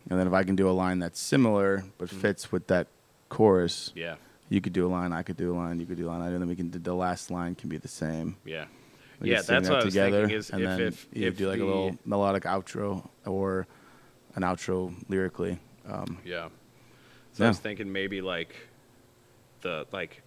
[0.09, 2.87] and then if I can do a line that's similar but fits with that
[3.27, 4.15] chorus, Yeah,
[4.47, 6.31] you could do a line, I could do a line, you could do a line,
[6.31, 8.37] and then we can do the last line can be the same.
[8.45, 8.65] yeah,
[9.19, 9.41] We yeah.
[9.41, 10.29] That's that what I was thinking.
[10.29, 13.67] Is and if then if you if do like the, a little melodic outro or
[14.35, 15.59] an outro lyrically.
[15.87, 16.47] Um, Yeah.
[17.33, 18.55] So I was thinking maybe like
[19.61, 20.21] the like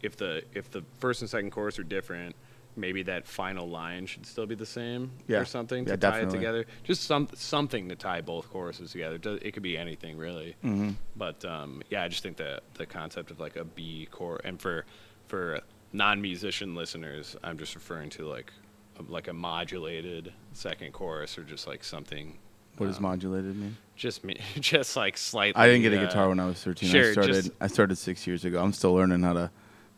[0.00, 2.34] if the if the first and second chorus are different,
[2.78, 5.40] maybe that final line should still be the same Yeah.
[5.40, 6.28] or something Yeah, to tie definitely.
[6.28, 6.66] it together.
[6.84, 9.18] Just some something to tie both choruses together.
[9.42, 10.56] It could be anything really.
[10.64, 10.94] mhm.
[11.16, 14.60] But um, yeah, I just think that the concept of like a B chord and
[14.60, 14.84] for
[15.26, 15.60] for
[15.92, 18.52] non-musician listeners, I'm just referring to like
[18.98, 22.38] a, like a modulated second chorus or just like something
[22.76, 23.76] What does um, modulated mean?
[23.96, 26.88] just me just like slightly I didn't get a uh, guitar when I was 13.
[26.88, 27.32] I sure, started.
[27.34, 28.62] just- I started six years ago.
[28.62, 29.50] I'm still learning how to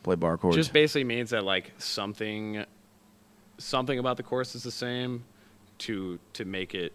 [0.03, 0.57] play bar chords.
[0.57, 2.65] just basically means that like something
[3.59, 5.25] something about the chorus is the same
[5.79, 6.93] to to make it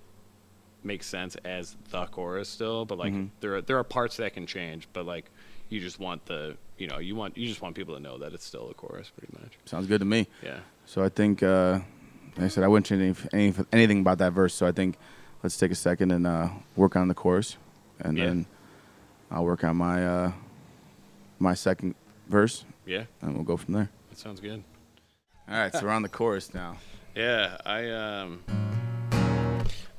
[0.83, 4.45] makes sense as the chorus still, but like there are there are parts that can
[4.45, 5.25] change, but like
[5.69, 8.33] you just want the you know you want you just want people to know that
[8.33, 9.53] it's still a chorus pretty much.
[9.65, 10.27] Sounds good to me.
[10.43, 10.59] Yeah.
[10.85, 11.79] So I think, uh,
[12.37, 14.53] like I said, I wouldn't change any, any, anything about that verse.
[14.53, 14.97] So I think
[15.41, 17.57] let's take a second and uh, work on the chorus,
[17.99, 18.25] and Yeah.
[18.25, 18.45] then
[19.31, 20.31] I'll work on my uh,
[21.39, 21.95] my second
[22.29, 23.05] verse, Yeah.
[23.21, 23.89] and we'll go from there.
[24.09, 24.63] That sounds good.
[25.49, 26.77] All right, so we're on the chorus now.
[27.15, 28.43] Yeah, I um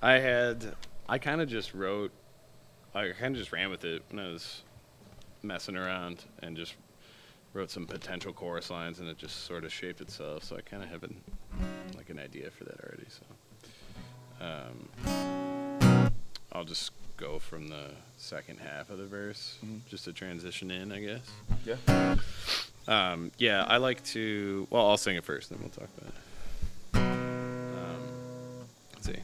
[0.02, 0.74] I had
[1.08, 2.12] I kind of just wrote
[2.94, 4.62] I kind of just ran with it when I was
[5.42, 6.74] messing around and just
[7.54, 10.44] wrote some potential chorus lines and it just sort of shaped itself.
[10.44, 11.16] So I kind of have an
[11.96, 13.06] like an idea for that already.
[13.08, 13.24] So
[14.44, 16.10] um
[16.52, 19.56] I'll just go from the second half of the verse
[19.88, 21.30] just to transition in, I guess.
[21.64, 22.16] Yeah.
[22.88, 24.66] Um, yeah, I like to.
[24.70, 26.14] Well, I'll sing it first, then we'll talk about it.
[26.94, 28.00] Um,
[28.94, 29.16] let's see.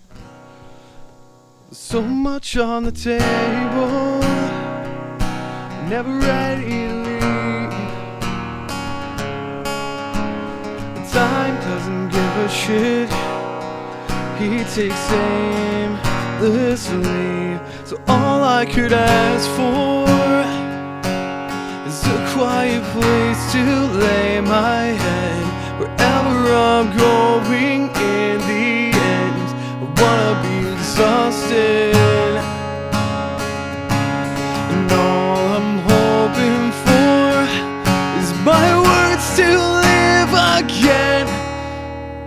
[1.71, 4.19] So much on the table,
[5.89, 7.71] never ready to leave.
[11.13, 13.11] Time doesn't give a shit.
[14.41, 15.13] He takes
[16.41, 17.61] aimlessly.
[17.85, 20.22] So all I could ask for
[22.03, 23.63] is a quiet place to
[23.99, 25.81] lay my head.
[25.81, 29.47] Wherever I'm going in the end,
[29.81, 32.35] I wanna be exhausted.
[34.73, 37.31] And all I'm hoping for
[38.21, 39.49] is my words to
[39.87, 41.27] live again.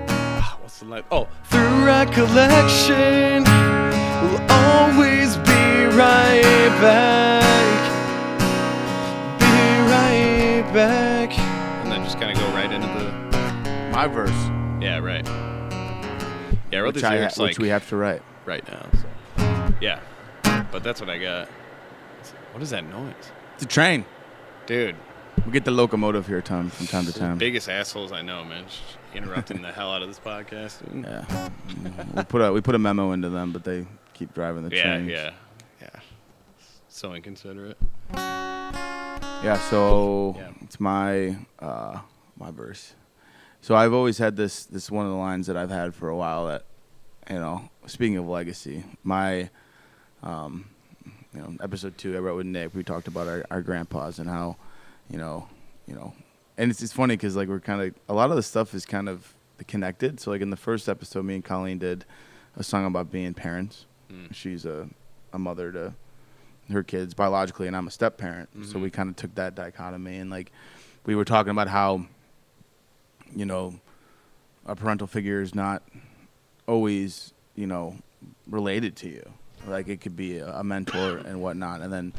[0.10, 1.04] Ah, What's the?
[1.12, 3.44] Oh, Through recollection,
[4.22, 7.15] we'll always be right back.
[13.96, 14.30] My verse,
[14.82, 15.26] Yeah, right.
[15.26, 18.22] Yeah, I wrote which, these I ha- lyrics which like we have to write.
[18.46, 18.86] right now.
[19.38, 19.74] So.
[19.80, 20.02] Yeah,
[20.72, 21.48] but that's what I got.
[22.52, 23.14] What is that noise,
[23.56, 24.04] It's a train.
[24.66, 24.96] dude?
[25.46, 27.38] We get the locomotive here time from time to time.
[27.38, 28.66] Biggest assholes I know, man.
[28.66, 28.82] Just
[29.14, 30.84] interrupting the hell out of this podcast.
[30.92, 31.06] dude.
[31.06, 31.50] Yeah.
[32.16, 34.84] we put a we put a memo into them, but they keep driving the Yeah,
[34.84, 35.08] train.
[35.08, 35.32] yeah,
[35.82, 35.90] yeah.
[36.90, 37.78] So inconsiderate.
[38.14, 40.50] Yeah, so Yeah.
[40.62, 42.00] it's my uh,
[42.38, 42.94] my verse.
[43.66, 46.16] So I've always had this this one of the lines that I've had for a
[46.16, 46.66] while that
[47.28, 49.50] you know, speaking of legacy, my
[50.22, 50.66] um,
[51.34, 54.30] you know, episode two I wrote with Nick, we talked about our, our grandpas and
[54.30, 54.58] how,
[55.10, 55.50] you know,
[55.88, 56.14] you know,
[56.60, 58.86] and it's it's funny because like we're kind of a lot of the stuff is
[58.86, 59.34] kind of
[59.68, 60.20] connected.
[60.20, 62.06] So like in the first episode, me and Colleen did
[62.56, 63.88] a song about being parents.
[64.12, 64.32] Mm.
[64.32, 64.88] She's a
[65.34, 65.96] a mother to
[66.72, 68.48] her kids biologically, and I'm a step parent.
[68.64, 68.82] So Mhm.
[68.84, 70.52] we kind of took that dichotomy, and like
[71.08, 72.06] we were talking about how,
[73.34, 73.80] you know,
[74.66, 75.84] a parental figure is not
[76.68, 77.96] always, you know,
[78.48, 79.32] related to you.
[79.68, 82.14] Like it could be a, mentor and whatnot, and then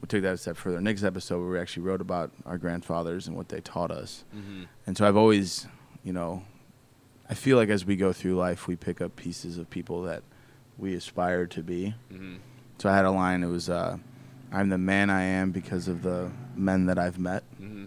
[0.00, 0.80] we took that a step further.
[0.80, 4.24] Next episode, where we actually wrote about our grandfathers and what they taught us.
[4.34, 4.64] Mm-hmm.
[4.86, 5.66] And so I've always,
[6.04, 6.42] you know,
[7.30, 10.22] I feel like as we go through life, we pick up pieces of people that
[10.76, 11.94] we aspire to be.
[12.12, 12.36] Mm-hmm.
[12.78, 13.42] So I had a line.
[13.42, 13.96] It was, uh,
[14.52, 17.86] "I'm the man I am because of the men that I've met." Mm-hmm.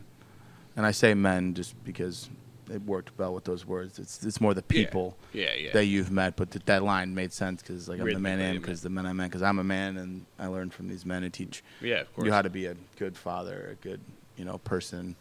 [0.76, 2.30] And I say men just because
[2.72, 4.00] it worked well with those words.
[4.00, 5.72] It's it's more the people Yeah, yeah.
[5.74, 8.44] that you've met, but th- that line made sense because like I'm the man I
[8.44, 11.06] am because the men I met because I'm a man and I learned from these
[11.06, 12.26] men who teach yeah, of course.
[12.26, 14.02] you how to be a good father, a good
[14.38, 15.16] you know person,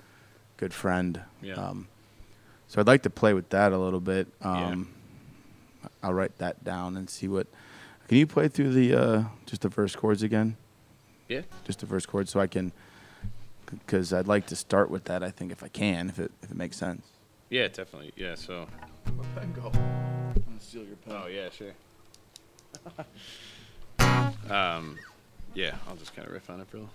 [0.56, 1.20] good friend.
[1.42, 1.54] Yeah.
[1.54, 1.88] Um,
[2.68, 4.26] so I'd like to play with that a little bit.
[4.42, 4.66] Yeah.
[4.68, 4.88] Um,
[6.02, 7.46] I'll write that down and see what.
[8.08, 10.56] Can you play through the uh, just the verse chords again?
[11.28, 11.42] Yeah.
[11.64, 12.72] Just the verse chords, so I can.
[13.66, 15.22] Because I'd like to start with that.
[15.22, 17.06] I think if I can, if it if it makes sense.
[17.50, 18.12] Yeah, definitely.
[18.16, 18.66] Yeah, so.
[19.16, 19.70] My pen go.
[19.74, 21.16] I'm gonna steal your pen.
[21.16, 21.72] Oh, yeah, sure.
[24.50, 24.98] um,
[25.54, 26.94] yeah, I'll just kind of riff on it for a little.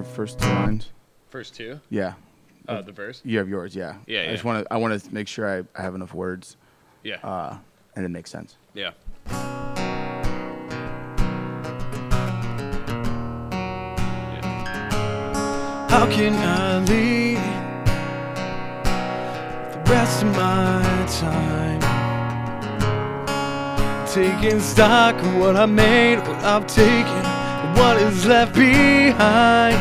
[0.00, 0.88] Your first two lines?
[1.28, 1.78] First two.
[1.90, 2.14] Yeah,
[2.66, 3.20] Uh, the verse.
[3.24, 3.74] you have yours.
[3.76, 3.96] Yeah.
[4.06, 4.72] Yeah, I just want to.
[4.72, 6.56] I want to make sure I, I have enough words,
[7.02, 7.16] Yeah.
[7.22, 7.58] uh,
[7.94, 8.56] and it makes sense.
[8.74, 8.92] yeah.
[14.10, 15.86] Yeah.
[15.88, 17.38] How can I leave
[19.74, 21.80] the rest of my time?
[24.06, 27.29] Taking stock of what I made, what I've taken, and
[27.76, 29.76] what is left behind.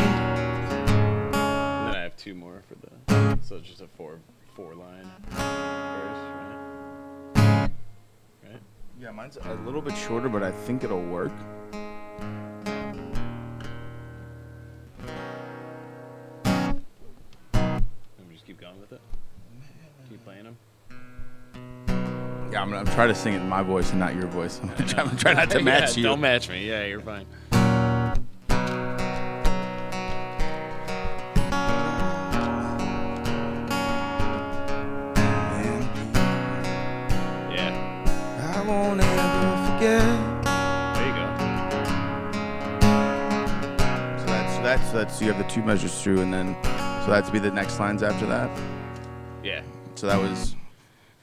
[1.33, 3.39] Then I have two more for the.
[3.41, 4.19] So it's just a four
[4.55, 5.09] four line?
[8.99, 11.31] Yeah, mine's a little bit shorter, but I think it'll work.
[18.45, 19.01] keep going with it?
[20.09, 20.57] Keep playing them?
[22.51, 24.59] Yeah, I'm, trying to sing it in my voice and not your voice.
[24.63, 26.03] I'm trying, trying not to match you.
[26.03, 26.67] Don't match me.
[26.67, 27.27] Yeah, you're fine.
[44.99, 46.55] So that's that's you have the two measures through, and then
[47.05, 48.49] so that's be the next lines after that.
[49.43, 49.61] Yeah.
[49.95, 50.55] So that was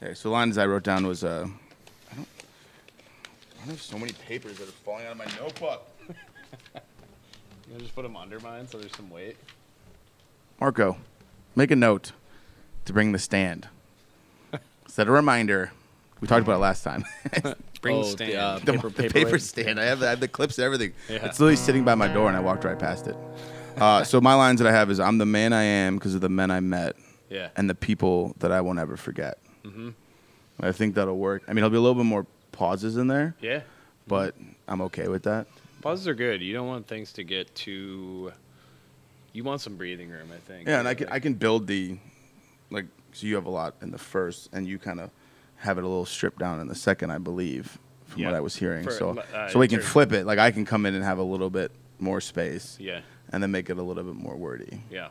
[0.01, 0.13] okay.
[0.15, 1.47] So the lines I wrote down was uh,
[2.11, 2.27] I don't.
[3.63, 5.87] I have so many papers that are falling out of my notebook.
[7.69, 9.35] You want to just put them under mine so there's some weight?
[10.61, 10.95] Marco,
[11.53, 12.13] make a note
[12.85, 13.67] to bring the stand.
[14.87, 15.73] Set a reminder.
[16.21, 17.03] We talked about it last time.
[17.81, 18.33] Bring Oh, the the, stand.
[18.37, 19.25] uh, the, Paper- the paperweight.
[19.25, 19.79] paper stand.
[19.81, 20.93] I have, the, I have the clips and everything.
[21.09, 21.25] Yeah.
[21.25, 23.17] It's literally sitting by my door, and I walked right past it.
[23.81, 26.21] Uh, so my lines that I have is I'm the man I am because of
[26.21, 26.95] the men I met
[27.29, 27.49] yeah.
[27.55, 29.37] and the people that I won't ever forget.
[29.63, 29.93] Mhm.
[30.59, 31.43] I think that'll work.
[31.47, 33.61] I mean, there'll be a little bit more pauses in there, Yeah.
[34.07, 34.35] but
[34.67, 35.45] I'm okay with that.
[35.81, 36.41] Pauses are good.
[36.41, 38.31] You don't want things to get too.
[39.33, 40.67] You want some breathing room, I think.
[40.67, 41.97] Yeah, and I can I can build the
[42.71, 45.11] like so you have a lot in the first, and you kind of
[45.57, 48.55] have it a little stripped down in the second, I believe, from what I was
[48.55, 48.83] hearing.
[48.85, 50.25] For- so uh, so we can flip it.
[50.25, 53.01] Like I can come in and have a little bit more space, Yeah.
[53.31, 54.81] And then make it a little bit more wordy.
[54.89, 55.09] Yeah.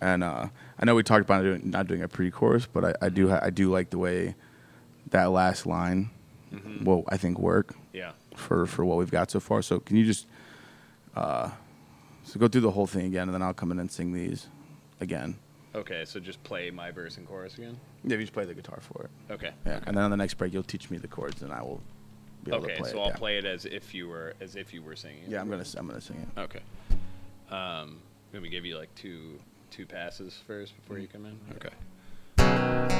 [0.00, 0.48] And uh,
[0.78, 3.40] I know we talked about doing, not doing a pre-chorus, but I, I do ha-
[3.42, 4.34] I do like the way
[5.10, 6.10] that last line
[6.52, 6.84] Mhm.
[6.84, 8.12] will I think work Yeah.
[8.34, 9.62] for for what we've got so far.
[9.62, 10.26] So can you just
[11.14, 11.50] uh,
[12.24, 14.46] so go through the whole thing again, and then I'll come in and sing these
[15.00, 15.36] again.
[15.74, 17.78] Okay, so just play my verse and chorus again.
[18.04, 19.32] Yeah, you just play the guitar for it.
[19.32, 19.52] Okay.
[19.64, 21.80] Yeah, and then on the next break, you'll teach me the chords, and I will
[22.44, 22.98] be able Okay, to play so it.
[22.98, 23.16] Okay, so I'll yeah.
[23.16, 25.22] play it as if you were as if you were singing.
[25.28, 26.40] Yeah, I'm gonna I'm gonna sing it.
[26.40, 26.60] Okay.
[27.50, 27.98] Um,
[28.32, 29.38] let me give you like two
[29.70, 31.38] two passes first before you come in.
[31.56, 32.99] Okay.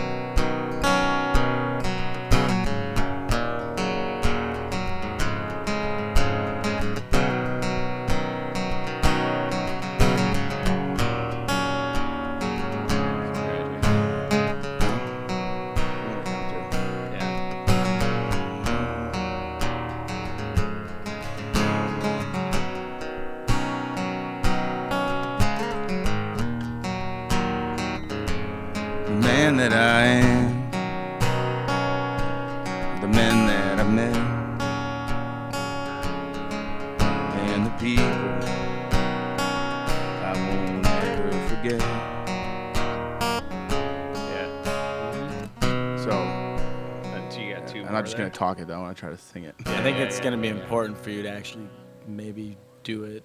[48.56, 48.58] Not just there?
[48.58, 48.74] gonna talk it though.
[48.74, 49.54] I want to try to sing it.
[49.66, 50.54] I think yeah, it's yeah, gonna be yeah.
[50.54, 51.68] important for you to actually
[52.06, 53.22] maybe do it,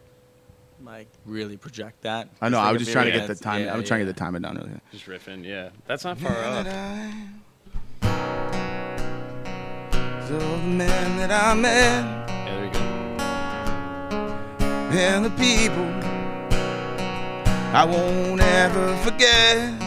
[0.84, 2.30] like really project that.
[2.42, 2.60] I know.
[2.60, 3.68] I was just trying to get the It's- time.
[3.70, 4.56] I was trying to get the timing down.
[4.58, 4.72] Really.
[4.92, 5.44] Just riffing.
[5.46, 6.66] Yeah, that's not far off.
[10.28, 12.80] So the man that I met Yeah, there you go.
[14.98, 15.86] and the people
[17.76, 19.85] I won't ever forget.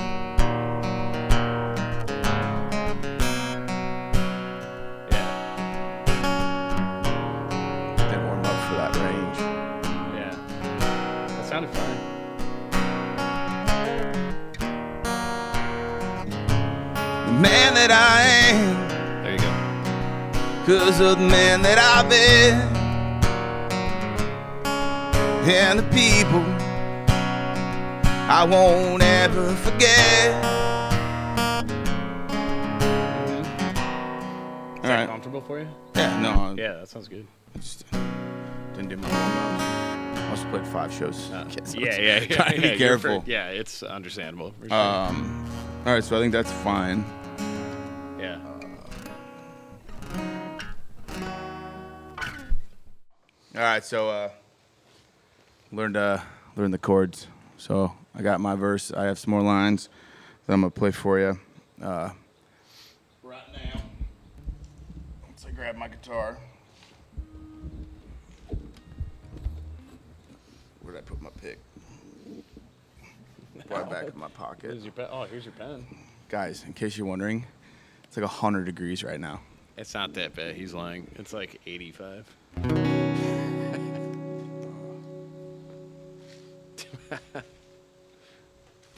[17.88, 18.22] That I
[18.52, 20.78] am, There you go.
[20.80, 22.60] cause of the man that I've been,
[25.50, 26.44] and the people
[28.30, 30.28] I won't ever forget.
[34.78, 35.08] Is All that right.
[35.08, 35.68] comfortable for you?
[35.96, 37.26] Yeah, no, Yeah, that sounds good.
[37.54, 37.84] I just
[38.74, 39.64] didn't do my warm-ups.
[40.18, 41.30] I must have played five shows.
[41.30, 42.18] Uh, yeah, was yeah, yeah.
[42.20, 43.24] To yeah, be for- careful.
[43.26, 44.52] yeah, it's understandable.
[44.60, 44.76] For sure.
[44.78, 45.46] Um,
[45.86, 47.04] all right, so I think that's fine.
[53.54, 54.30] All right, so uh,
[55.72, 56.20] learned uh,
[56.54, 57.26] learned the chords.
[57.56, 58.92] So I got my verse.
[58.92, 59.88] I have some more lines
[60.46, 61.38] that I'm gonna play for you.
[61.82, 62.10] Uh,
[63.22, 63.80] right now,
[65.26, 66.36] once I grab my guitar.
[70.82, 71.58] Where did I put my pick?
[73.68, 74.70] Right back in my pocket.
[74.70, 75.08] Here's your pen.
[75.10, 75.86] Oh, here's your pen.
[76.28, 77.46] Guys, in case you're wondering,
[78.04, 79.40] it's like hundred degrees right now.
[79.76, 80.54] It's not that bad.
[80.54, 81.10] He's lying.
[81.16, 82.26] It's like 85.
[87.08, 87.12] Do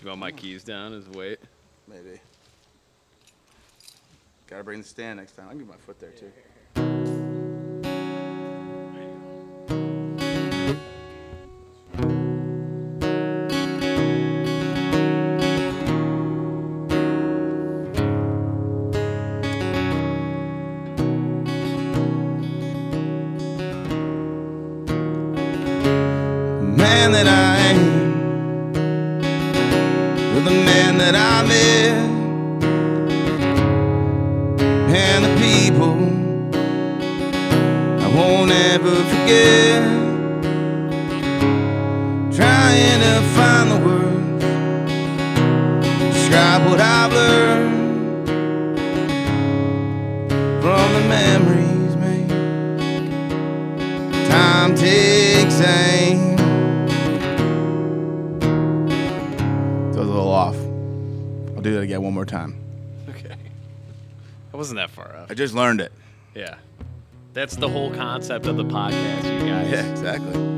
[0.03, 1.38] you want my keys down as weight?
[1.87, 2.20] Maybe.
[4.46, 5.46] Gotta bring the stand next time.
[5.49, 6.33] I'll get my foot there too.
[38.14, 39.83] Won't ever forget.
[42.33, 44.44] Trying to find the words,
[46.14, 48.29] describe what I've learned
[50.62, 52.31] from the memories made.
[54.29, 56.38] Time takes aim.
[59.92, 60.57] So was a little off.
[61.57, 62.55] I'll do that again one more time.
[63.11, 63.37] Okay.
[64.55, 65.31] I wasn't that far off.
[65.31, 65.92] I just learned it.
[66.35, 66.57] Yeah.
[67.33, 69.71] That's the whole concept of the podcast, you guys.
[69.71, 70.51] Yeah, exactly.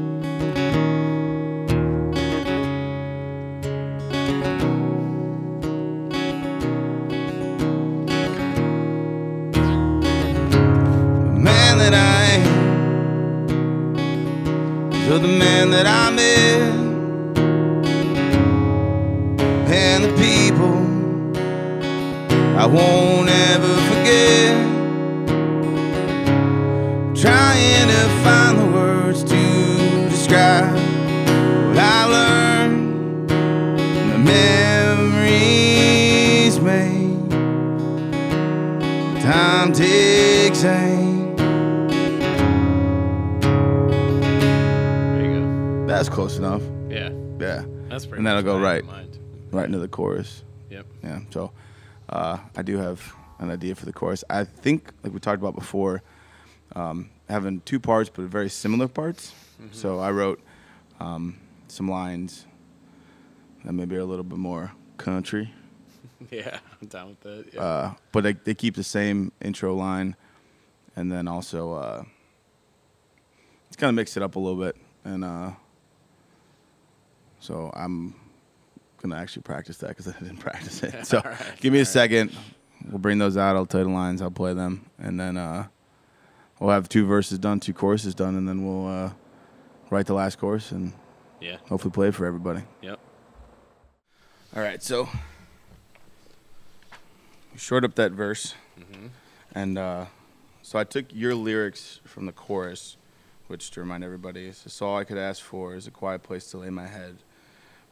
[15.12, 16.10] The man that I
[48.34, 49.18] That's pretty And that'll go what I had right.
[49.50, 50.42] right into the chorus.
[50.70, 50.86] Yep.
[51.02, 51.52] Yeah, so
[52.08, 54.24] uh, I do have an idea for the chorus.
[54.30, 56.02] I think, like we talked about before,
[56.74, 59.32] um, having two parts but very similar parts.
[59.70, 60.40] So I wrote
[60.98, 62.46] um, some lines
[63.64, 65.52] that maybe are a little bit more country,
[66.30, 66.58] Yeah.
[66.80, 67.44] I'm down with that.
[67.52, 67.60] Yeah.
[67.60, 70.16] uh, but they, they keep the same intro line,
[70.96, 72.04] and then also uh,
[73.68, 75.50] it's kind of mix it up a little bit, and uh,
[77.40, 78.14] so I'm
[79.02, 80.94] gonna actually practice that because I didn't practice it.
[81.06, 81.86] So right, give me a right.
[81.88, 82.32] second.
[82.88, 83.54] We'll bring those out.
[83.56, 84.22] I'll tell you the lines.
[84.22, 85.66] I'll play them, and then uh,
[86.58, 89.10] we'll have two verses done, two choruses done, and then we'll uh,
[89.90, 90.92] write the last chorus and
[91.40, 91.58] yeah.
[91.68, 92.62] hopefully play it for everybody.
[92.80, 92.98] Yep.
[94.56, 95.08] All right, so
[97.52, 99.06] we short up that verse, Mm-hmm.
[99.54, 100.06] and uh,
[100.62, 102.96] so I took your lyrics from the chorus,
[103.46, 106.50] which to remind everybody, is "It's all I could ask for is a quiet place
[106.50, 107.18] to lay my head.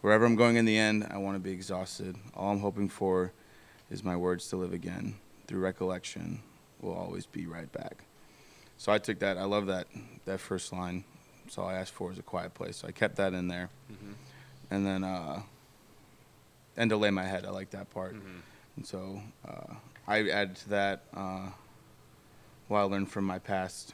[0.01, 2.17] Wherever I'm going in the end, I want to be exhausted.
[2.35, 3.33] All I'm hoping for
[3.91, 5.17] is my words to live again.
[5.47, 6.41] Through recollection,
[6.81, 8.05] we'll always be right back."
[8.79, 9.37] So I took that.
[9.37, 9.87] I love that
[10.25, 11.05] that first line.
[11.49, 12.77] So all I asked for is a quiet place.
[12.79, 14.13] So I kept that in there, Mm-hmm.
[14.71, 15.43] and then uh,
[16.77, 17.45] and to lay my head.
[17.45, 18.15] I like that part.
[18.15, 18.39] Mm-hmm.
[18.77, 19.75] And so uh,
[20.07, 21.49] I added to that uh,
[22.69, 23.93] what I learned from my past,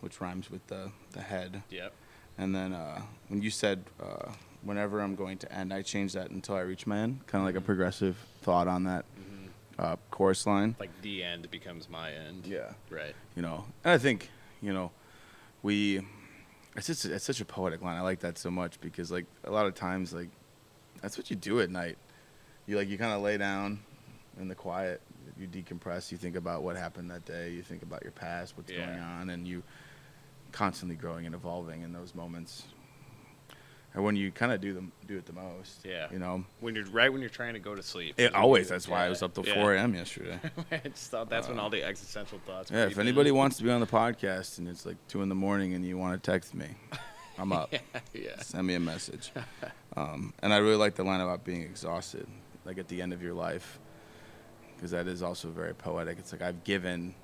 [0.00, 1.62] which rhymes with the, the head.
[1.70, 1.92] Yep.
[2.38, 4.32] And then uh, when you said, uh,
[4.64, 7.46] whenever I'm going to end, I change that until I reach my end, kind of
[7.46, 9.46] like a progressive thought on that Mm-hmm.
[9.78, 10.76] uh, chorus line.
[10.80, 12.46] Like the end becomes my end.
[12.46, 12.72] Yeah.
[12.90, 13.14] Right.
[13.36, 14.30] You know, and I think,
[14.62, 14.90] you know,
[15.62, 16.00] we,
[16.76, 17.96] it's, just, it's such a poetic line.
[17.96, 20.28] I like that so much because, like, a lot of times, like,
[21.02, 21.98] that's what you do at night.
[22.66, 23.80] You, like, you kind of lay down
[24.40, 25.00] in the quiet,
[25.38, 28.70] you decompress, you think about what happened that day, you think about your past, what's
[28.70, 28.86] Yeah.
[28.86, 29.62] going on, and you
[30.52, 32.64] constantly growing and evolving in those moments.
[33.96, 35.82] Or when you kind of do them, do it the most.
[35.84, 36.08] Yeah.
[36.10, 38.14] You know, When you're right when you're trying to go to sleep.
[38.18, 38.68] it, always.
[38.68, 39.54] That's why I was up till yeah.
[39.54, 39.94] 4 a.m.
[39.94, 40.40] yesterday.
[40.72, 42.70] I just thought that's when all the existential thoughts.
[42.72, 43.06] Yeah, if creep in.
[43.06, 45.84] anybody wants to be on the podcast and it's like two in the morning and
[45.86, 46.66] you want to text me,
[47.38, 47.72] I'm up.
[48.12, 48.40] yeah.
[48.40, 49.30] Send me a message.
[49.96, 52.26] Um, and I really like the line about being exhausted,
[52.64, 53.78] like at the end of your life,
[54.74, 56.18] because that is also very poetic.
[56.18, 57.14] It's like I've given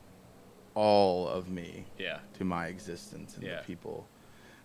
[0.74, 2.18] all of me Yeah.
[2.38, 3.56] to my existence and Yeah.
[3.56, 4.06] the people.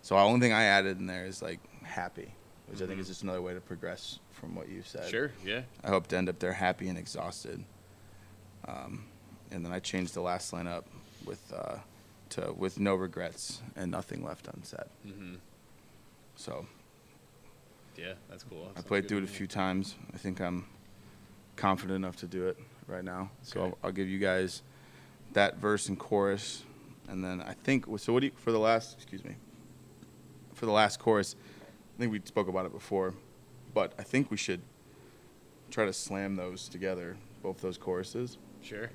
[0.02, 2.32] So the only thing I added in there is like happy,
[2.66, 5.08] which I think is just another way to progress from what you said.
[5.08, 5.30] Sure.
[5.44, 5.62] Yeah.
[5.84, 7.64] I hope to end up there happy and exhausted.
[8.68, 9.04] Um,
[9.50, 10.86] and then I changed the last line up
[11.24, 11.76] with uh,
[12.30, 14.86] to with no regrets and nothing left unsaid.
[15.06, 15.34] Mm-hmm.
[16.36, 16.66] So
[17.96, 18.14] Yeah.
[18.28, 18.70] That's cool.
[18.74, 19.94] That I played through it a few times.
[20.12, 20.66] I think I'm
[21.54, 23.30] confident enough to do it right now.
[23.42, 23.68] So Okay.
[23.70, 24.62] I'll, I'll give you guys
[25.32, 26.62] that verse and chorus,
[27.08, 28.12] and then I think so.
[28.12, 28.94] What do you for the last?
[28.96, 29.36] Excuse me.
[30.54, 31.36] For the last chorus,
[31.96, 33.14] I think we spoke about it before,
[33.72, 34.60] but I think we should
[35.70, 38.38] try to slam those together, both those choruses.
[38.62, 38.90] Sure.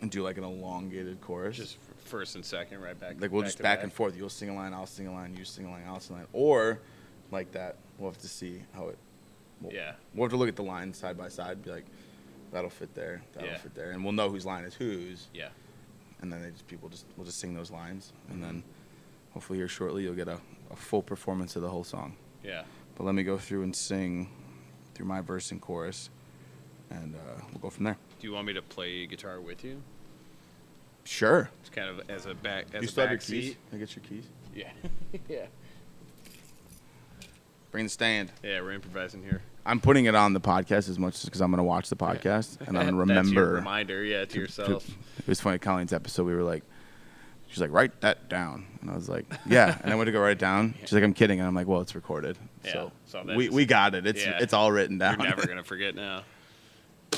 [0.00, 1.56] and do like an elongated chorus.
[1.56, 3.20] Just first and second, right back.
[3.20, 4.16] like we'll just to back, and forth.
[4.16, 6.18] You'll sing a line, I'll sing a line, you sing a line, I'll sing a
[6.20, 6.80] line, or
[7.30, 7.76] like that.
[7.98, 8.98] We'll have to see how it.
[9.60, 9.92] We'll, Yeah.
[10.14, 11.62] We'll have to look at the lines side by side.
[11.62, 11.86] Be like,
[12.50, 13.22] that'll fit there.
[13.34, 13.58] That'll Yeah.
[13.58, 15.28] fit there, and we'll know whose line is whose.
[15.32, 15.48] Yeah.
[16.20, 18.46] And then they just people just we'll just sing those lines, and mm-hmm.
[18.46, 18.64] then
[19.32, 20.38] hopefully here shortly you'll get a,
[20.70, 22.16] a full performance of the whole song.
[22.44, 22.62] Yeah.
[22.96, 24.28] But let me go through and sing
[24.94, 26.10] through my verse and chorus,
[26.90, 27.96] and uh, we'll go from there.
[28.20, 29.82] Do you want me to play guitar with you?
[31.04, 31.50] Sure.
[31.60, 33.26] It's kind of as a back as you a still have your keys?
[33.48, 33.56] seat.
[33.70, 34.24] Can I get your keys?
[34.54, 34.70] Yeah.
[35.28, 35.46] yeah.
[37.70, 38.30] Bring the stand.
[38.42, 39.42] Yeah, we're improvising here.
[39.66, 41.96] I'm putting it on the podcast as much as because I'm going to watch the
[41.96, 43.54] podcast and I'm going to That's your remember.
[43.56, 44.88] reminder, yeah, to, to- yourself.
[45.18, 45.58] It was funny.
[45.58, 46.62] Colleen's episode, we were like,
[47.48, 49.78] she's like, write that down, and I was like, yeah.
[49.82, 50.74] And I went to go write it down.
[50.80, 53.64] She's like, I'm kidding, and I'm like, well, it's recorded, Yeah, so, so we we
[53.66, 54.06] got it.
[54.06, 54.38] It's yeah.
[54.40, 55.18] it's all written down.
[55.20, 56.22] You're never gonna forget now.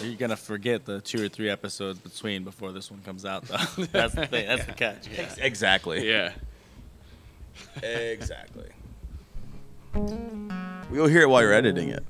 [0.03, 3.57] You're gonna forget the two or three episodes between before this one comes out, though.
[3.93, 4.47] that's the thing.
[4.47, 5.09] That's the catch.
[5.09, 5.29] Yeah.
[5.39, 6.09] exactly.
[6.09, 6.33] Yeah.
[7.83, 8.69] Exactly.
[10.91, 12.05] We'll hear it while you're editing it.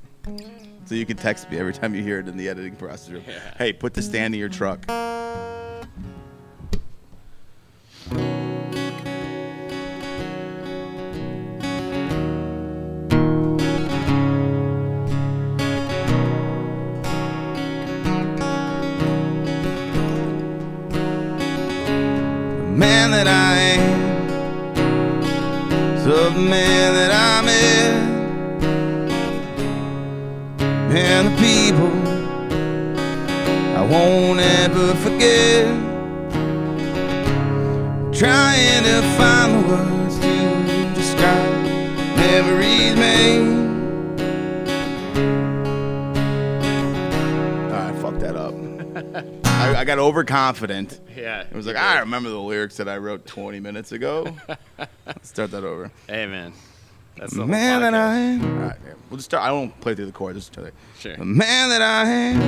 [0.86, 3.22] So you can text me every time you hear it in the editing process.
[3.26, 3.38] Yeah.
[3.56, 4.84] Hey, put the stand in your truck.
[49.97, 51.01] Got overconfident.
[51.16, 51.40] Yeah.
[51.40, 54.36] It was like, I remember the lyrics that I wrote 20 minutes ago.
[55.07, 55.90] Let's start that over.
[56.07, 56.53] Hey man.
[57.16, 58.44] That's the man that I am.
[58.44, 58.76] All right,
[59.09, 59.42] we'll just start.
[59.42, 60.36] I won't play through the chorus.
[60.36, 60.74] Just start.
[60.99, 61.16] Sure.
[61.16, 62.40] The man that I am,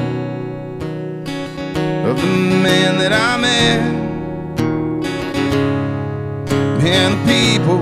[2.07, 3.81] of the man that I'm in,
[6.87, 7.81] and the people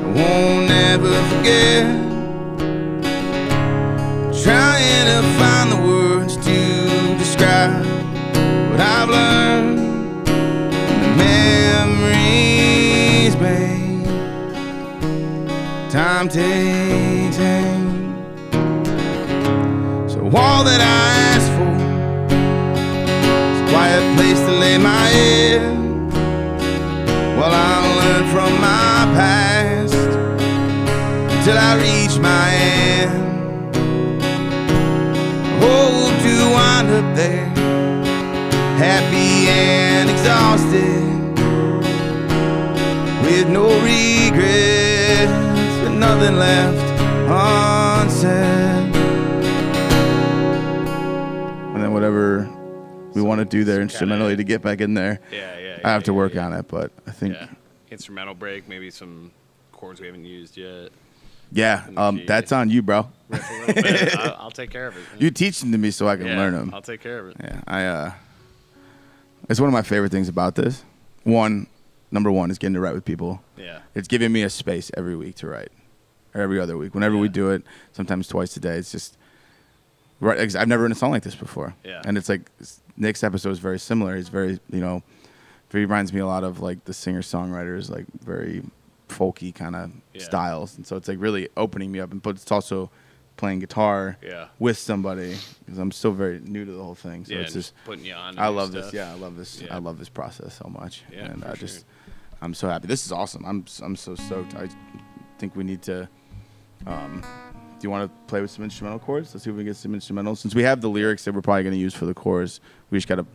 [0.00, 1.84] I won't ever forget.
[4.44, 5.99] Trying to find the words to
[7.40, 7.72] describe
[8.70, 9.78] what I've learned,
[11.16, 12.16] memories
[13.36, 14.04] made.
[15.90, 17.36] Time takes.
[20.12, 21.76] So all that I ask for
[23.54, 25.62] is a quiet place to lay my head.
[27.38, 29.94] While I learn from my past
[31.44, 33.29] till I reach my end.
[36.90, 37.46] Up there,
[38.76, 41.08] happy and exhausted
[43.24, 45.30] with no regrets
[45.86, 48.94] and nothing left unsaid.
[51.74, 52.48] And then whatever
[53.14, 55.78] we want to do there instrumentally to get back in there, Yeah, yeah.
[55.84, 56.66] I have yeah, to work yeah, on it.
[56.68, 57.46] But I think, Yeah.
[57.90, 59.30] Instrumental break, maybe some
[59.72, 60.90] chords we haven't used yet.
[61.52, 63.08] Yeah, um, that's on you, bro.
[63.28, 64.16] Riff a little bit.
[64.16, 65.02] I'll, I'll take care of it.
[65.18, 66.72] You teach them to me so I can yeah, learn them.
[66.74, 67.36] I'll take care of it.
[67.42, 67.84] Yeah, I.
[67.84, 68.12] uh
[69.48, 70.84] It's one of my favorite things about this.
[71.24, 71.66] One,
[72.10, 73.42] number one is getting to write with people.
[73.56, 73.80] Yeah.
[73.94, 75.70] It's giving me a space every week to write,
[76.34, 76.94] or every other week.
[76.94, 77.32] Whenever we Yeah.
[77.32, 78.76] do it, sometimes twice a day.
[78.76, 79.16] It's just
[80.20, 80.38] right.
[80.56, 81.74] I've never written a song like this before.
[81.84, 82.02] Yeah.
[82.04, 84.16] And it's like s- Nick's episode is very similar.
[84.16, 85.02] He's very, you know,
[85.72, 88.62] he reminds me a lot of like the singer songwriters, like very
[89.10, 90.22] folky kind of Yeah.
[90.22, 90.76] styles.
[90.76, 92.90] And so it's like really opening me up, and but it's also
[93.36, 94.48] playing guitar Yeah.
[94.58, 97.24] with somebody because I'm still very new to the whole thing.
[97.24, 97.40] So yeah.
[97.40, 98.38] it's just putting you on.
[98.38, 98.84] I love stuff.
[98.84, 98.92] this.
[98.94, 99.62] Yeah, I love this.
[99.70, 101.02] I love this process so much.
[101.12, 101.84] Yeah, and I just, sure.
[102.42, 102.86] I'm so happy.
[102.86, 103.44] This is awesome.
[103.46, 104.54] I'm I'm so stoked.
[104.56, 104.68] I
[105.38, 106.08] think we need to.
[106.86, 107.22] Um,
[107.78, 109.34] do you want to play with some instrumental chords?
[109.34, 110.38] Let's see if we can get some instrumentals.
[110.38, 112.98] Since we have the lyrics that we're probably going to use for the chorus, we
[112.98, 113.26] just got to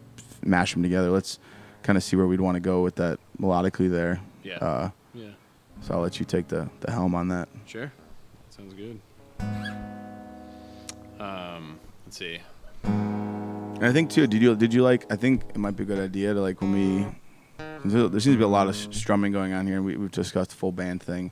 [0.44, 1.10] mash them together.
[1.10, 1.40] Let's
[1.82, 4.20] kind of see where we'd want to go with that melodically there.
[4.44, 4.58] Yeah.
[4.58, 4.90] Uh, Yeah.
[5.82, 7.48] So I'll let you take the, the helm on that.
[7.66, 7.92] Sure.
[8.50, 9.00] Sounds good.
[11.20, 12.40] Um, let's see.
[12.84, 14.28] And I think too.
[14.28, 15.12] Did you did you like?
[15.12, 17.06] I think it might be a good idea to like when we.
[17.84, 20.50] There seems to be a lot of strumming going on here, and we, we've discussed
[20.52, 21.32] the full band thing.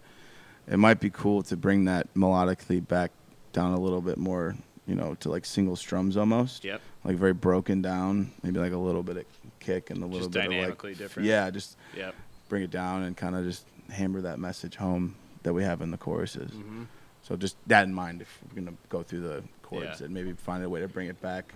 [0.68, 3.12] It might be cool to bring that melodically back
[3.54, 6.64] down a little bit more, you know, to like single strums almost.
[6.64, 6.80] Yep.
[7.04, 9.26] Like very broken down, maybe like a little bit of
[9.60, 11.28] kick and a little Just bit of dynamically like different.
[11.28, 12.14] Yeah, just Yep.
[12.50, 15.92] bring it down and kind of just hammer that message home that we have in
[15.92, 16.52] the choruses.
[16.52, 16.88] Mhm.
[17.22, 20.06] So just that in mind, if we're gonna go through the chords, Yeah.
[20.06, 21.54] and maybe find a way to bring it back.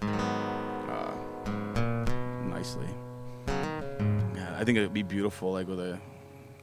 [0.00, 1.14] Uh,
[2.48, 2.86] nicely.
[3.48, 5.98] Yeah, I think it'd be beautiful, like with a.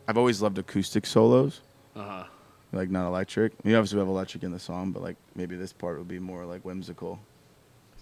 [0.07, 1.61] I've always loved acoustic solos,
[1.95, 2.23] Uh huh.
[2.71, 3.53] like not electric.
[3.63, 6.45] You obviously have electric in the song, but like maybe this part would be more
[6.45, 7.19] like whimsical.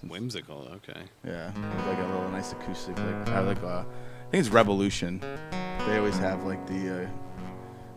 [0.07, 0.67] Whimsical.
[0.75, 1.01] Okay.
[1.25, 1.51] Yeah,
[1.87, 2.97] like a little nice acoustic.
[2.97, 3.61] Like I like.
[3.63, 3.83] Uh,
[4.27, 5.21] I think it's Revolution.
[5.87, 7.09] They always have like the uh,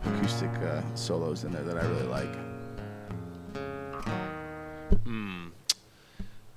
[0.04, 2.34] acoustic uh, solos in there that I really like.
[5.02, 5.48] Hmm.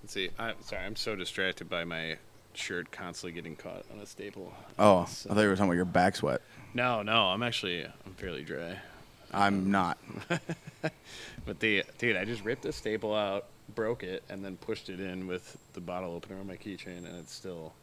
[0.04, 0.30] Let's see.
[0.38, 0.86] I'm sorry.
[0.86, 2.18] I'm so distracted by my
[2.54, 4.54] shirt constantly getting caught on a staple.
[4.78, 6.42] Oh, I thought you were talking about your back sweat.
[6.76, 7.24] No, no.
[7.24, 8.78] I'm actually I'm fairly dry.
[9.34, 9.98] I'm not.
[11.46, 15.00] But the dude, I just ripped a staple out, broke it, and then pushed it
[15.00, 17.74] in with the bottle opener on my keychain, and it's still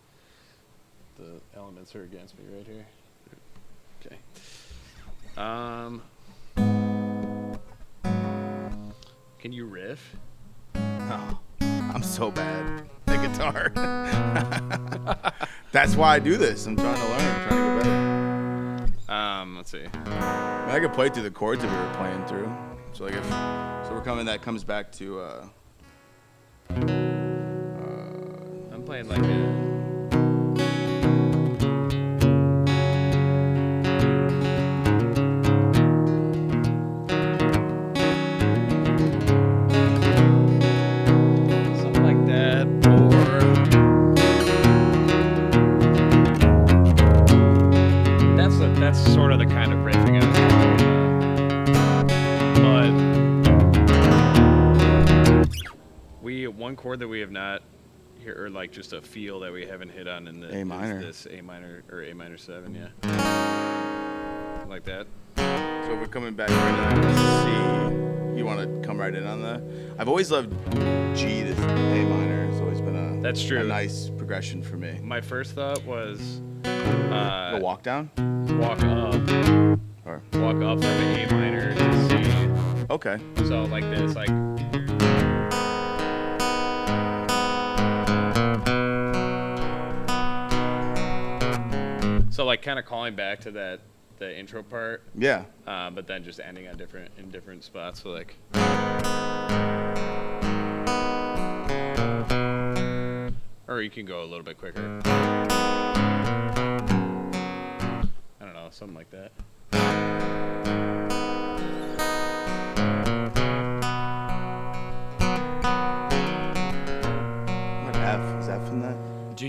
[1.19, 2.87] the elements are against me right here.
[4.01, 4.17] Okay.
[5.37, 6.03] Um.
[9.39, 10.17] Can you riff?
[10.75, 13.73] No, I'm so bad at guitar.
[15.73, 16.67] That's why I do this.
[16.67, 17.21] I'm trying to learn.
[17.21, 19.13] I'm trying to get better.
[19.13, 19.57] Um.
[19.57, 19.85] Let's see.
[19.93, 22.53] I, mean, I could play through the chords that we were playing through.
[22.93, 24.27] So like if so, we're coming.
[24.27, 25.21] That comes back to.
[25.21, 25.47] Uh,
[28.71, 29.70] I'm playing like a.
[58.71, 61.03] like just a feel that we haven't hit on in the A minor.
[61.03, 62.89] this A minor or A minor seven, yeah,
[64.69, 65.09] like that.
[65.37, 67.13] so we're coming back right into
[68.33, 68.39] C.
[68.39, 69.61] You want to come right in on that?
[69.99, 70.53] I've always loved
[71.17, 72.45] G to A minor.
[72.51, 73.59] It's always been a That's true.
[73.61, 75.01] a nice progression for me.
[75.03, 78.09] My first thought was The uh, walk down
[78.61, 79.15] walk up,
[80.07, 82.15] or walk up from A minor to C.
[82.91, 83.19] okay.
[83.49, 84.29] So like this, like
[92.41, 93.81] so like kind of calling back to that
[94.19, 95.45] the intro part, Yeah.
[95.67, 98.03] uh, but then just ending on different in different spots.
[98.03, 98.35] So like.
[103.69, 105.03] Or you can go a little bit quicker.
[105.05, 105.67] I
[108.41, 110.30] don't know, something like that.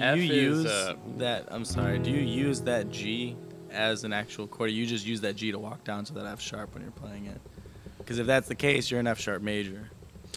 [0.02, 1.47] Do F you is, use uh, that?
[1.49, 1.99] I'm sorry.
[1.99, 3.36] Do you use that G
[3.70, 4.70] as an actual chord?
[4.70, 6.91] Or you just use that G to walk down to that F sharp when you're
[6.91, 7.39] playing it?
[7.97, 9.89] Because if that's the case, you're an F sharp major,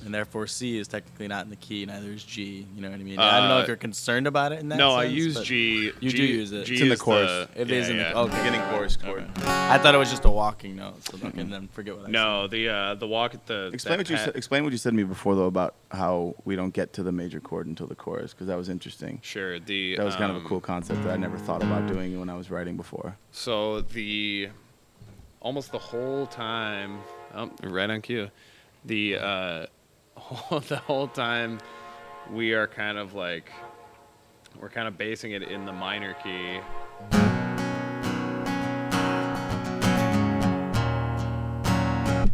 [0.05, 1.84] and therefore C is technically not in the key.
[1.86, 2.66] Neither is G.
[2.74, 3.18] You know what I mean?
[3.18, 4.76] I don't know Uh, if you're concerned about it in that.
[4.76, 5.92] no, I use G.
[6.01, 6.64] You G, do use it.
[6.66, 7.49] G It's in the is chorus.
[7.55, 8.12] It yeah, is in yeah.
[8.12, 8.36] the okay.
[8.38, 9.22] Beginning chorus chord.
[9.38, 9.42] Okay.
[9.47, 12.47] I thought it was just a walking note, so okay, then forget what I No,
[12.47, 14.90] the uh, the walk at the Explain what you pat- said, explain what you said
[14.90, 17.95] to me before though about how we don't get to the major chord until the
[17.95, 19.20] chorus because that was interesting.
[19.22, 19.59] Sure.
[19.59, 22.18] The That was kind of a um, cool concept that I never thought about doing
[22.18, 23.16] when I was writing before.
[23.32, 24.49] So the
[25.40, 26.99] almost the whole time,
[27.34, 28.30] oh, right on cue.
[28.86, 29.66] The uh, whole,
[30.69, 31.59] the whole time
[32.33, 33.51] we are kind of like
[34.61, 36.61] we're kind of basing it in the minor key.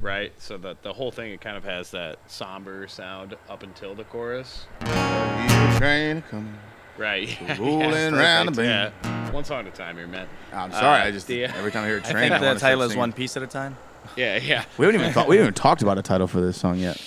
[0.02, 3.94] Right, so that the whole thing it kind of has that somber sound up until
[3.94, 4.66] the chorus.
[5.76, 6.54] train coming.
[6.96, 8.94] Right, yeah, Rolling yeah, round the perfect, bend.
[9.04, 9.30] yeah.
[9.30, 10.26] One song at a time here, man.
[10.52, 12.54] I'm sorry, Uh, I just the- every time I hear a I train, think I
[12.54, 12.98] the title is singing.
[12.98, 13.76] one piece at a time.
[14.16, 14.64] Yeah, yeah.
[14.78, 17.00] We haven't even thought, we haven't even talked about a title for this song yet.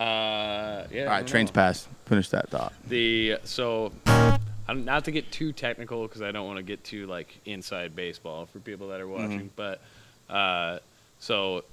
[0.00, 1.02] Uh, yeah.
[1.02, 1.86] All right, trains past.
[2.06, 2.72] Finish that thought.
[2.88, 7.06] The so, I'm not to get too technical because I don't want to get too
[7.06, 9.50] like inside baseball for people that are watching.
[9.56, 9.82] But
[10.30, 10.78] uh,
[11.18, 11.64] so,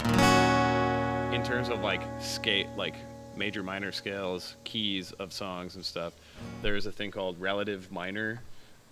[0.00, 2.96] in terms of like skate, like
[3.34, 6.12] major minor scales, keys of songs and stuff,
[6.60, 8.42] there is a thing called relative minor,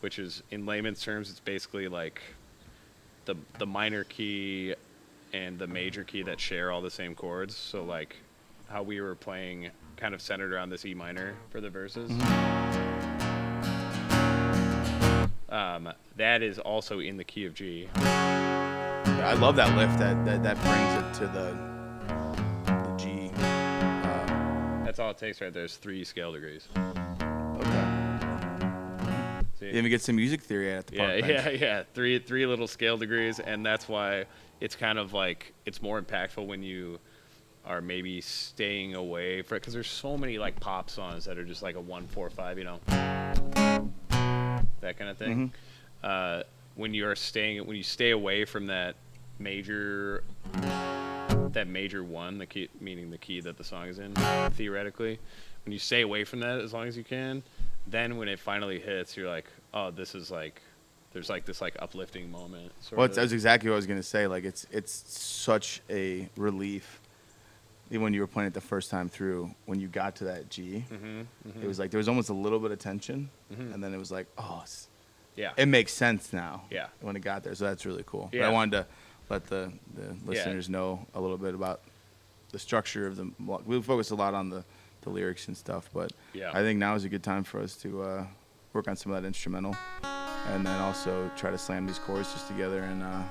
[0.00, 2.22] which is in layman's terms, it's basically like
[3.26, 4.74] the the minor key
[5.34, 7.54] and the major key that share all the same chords.
[7.54, 8.16] So like
[8.68, 12.10] how we were playing kind of centered around this E minor for the verses.
[15.48, 17.88] Um, that is also in the key of G.
[17.96, 19.98] I love that lift.
[19.98, 21.56] That that, that brings it to the
[22.66, 23.30] the G.
[23.36, 26.68] Uh, That's all it takes right there is three scale degrees.
[26.76, 27.98] okay.
[29.58, 29.70] See?
[29.70, 31.60] Even get some music theory at the park yeah, bench.
[31.60, 31.82] yeah, yeah.
[31.94, 34.26] Three three little scale degrees, and that's why
[34.60, 36.98] it's kind of like it's more impactful when you
[37.68, 41.44] are maybe staying away from it because there's so many like pop songs that are
[41.44, 42.80] just like a one four five, you know.
[44.80, 45.52] that kind of thing.
[46.02, 46.42] Uh,
[46.76, 48.96] when you are staying, when you stay away from that
[49.38, 50.24] major,
[51.52, 54.14] that major one, the key, meaning the key that the song is in,
[54.52, 55.18] theoretically,
[55.64, 57.42] when you stay away from that as long as you can,
[57.86, 60.62] then when it finally hits, you're like, oh, this is like,
[61.12, 62.72] there's like this like uplifting moment.
[62.80, 64.26] Sort Well, that's exactly what I was gonna say.
[64.26, 67.00] Like it's it's such a relief.
[67.90, 70.50] Even when you were playing it the first time through, when you got to that
[70.50, 73.94] G, Mm-hmm, it was like there was almost a little bit of tension, and then
[73.94, 74.64] it was like, oh,
[75.36, 75.52] yeah.
[75.56, 76.64] it makes sense now.
[76.70, 76.88] Yeah.
[77.00, 78.28] When it got there, so that's really cool.
[78.30, 78.48] But Yeah.
[78.48, 78.86] I wanted to
[79.30, 81.80] let the, the listeners know a little bit about
[82.52, 83.30] the structure of the.
[83.40, 84.64] well, We focus a lot on the,
[85.02, 86.50] the lyrics and stuff, but Yeah.
[86.52, 88.26] I think now is a good time for us to uh,
[88.74, 89.74] work on some of that instrumental,
[90.48, 93.22] and then also try to slam these chords just together and uh,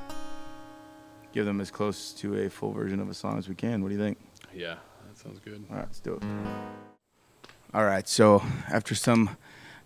[1.34, 3.84] give them as close to a full version of a song as we can.
[3.84, 4.18] What do you think?
[4.58, 4.76] Yeah,
[5.08, 5.64] that sounds good.
[5.70, 6.24] All right, let's do it.
[7.74, 9.38] All right, so after some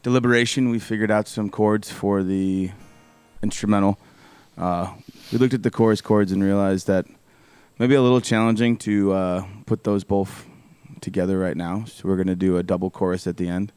[0.02, 2.72] deliberation, we figured out some chords for the
[3.44, 4.00] instrumental.
[4.58, 4.94] Uh,
[5.32, 7.06] we looked at the chorus chords and realized that
[7.80, 10.46] maybe a little challenging to uh, put those both
[11.02, 11.84] together right now.
[11.86, 13.72] So we're going to do a double chorus at the end.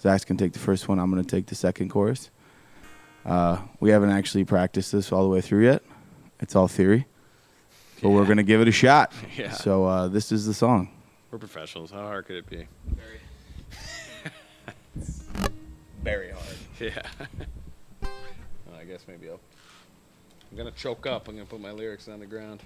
[0.00, 2.30] Zach's going to take the first one, I'm going to take the second chorus.
[3.24, 5.82] Uh, we haven't actually practiced this all the way through yet,
[6.40, 7.06] it's all theory.
[8.04, 9.12] But we're going to give it a shot.
[9.34, 9.50] Yeah.
[9.52, 10.90] So uh, this is the song.
[11.30, 11.90] We're professionals.
[11.90, 12.68] How hard could it be?
[16.02, 16.56] Very hard.
[16.78, 17.02] Yeah.
[18.02, 19.40] well, I guess maybe I'll.
[20.50, 21.26] I'm gonna choke up.
[21.28, 22.60] I'm gonna put my lyrics on the ground.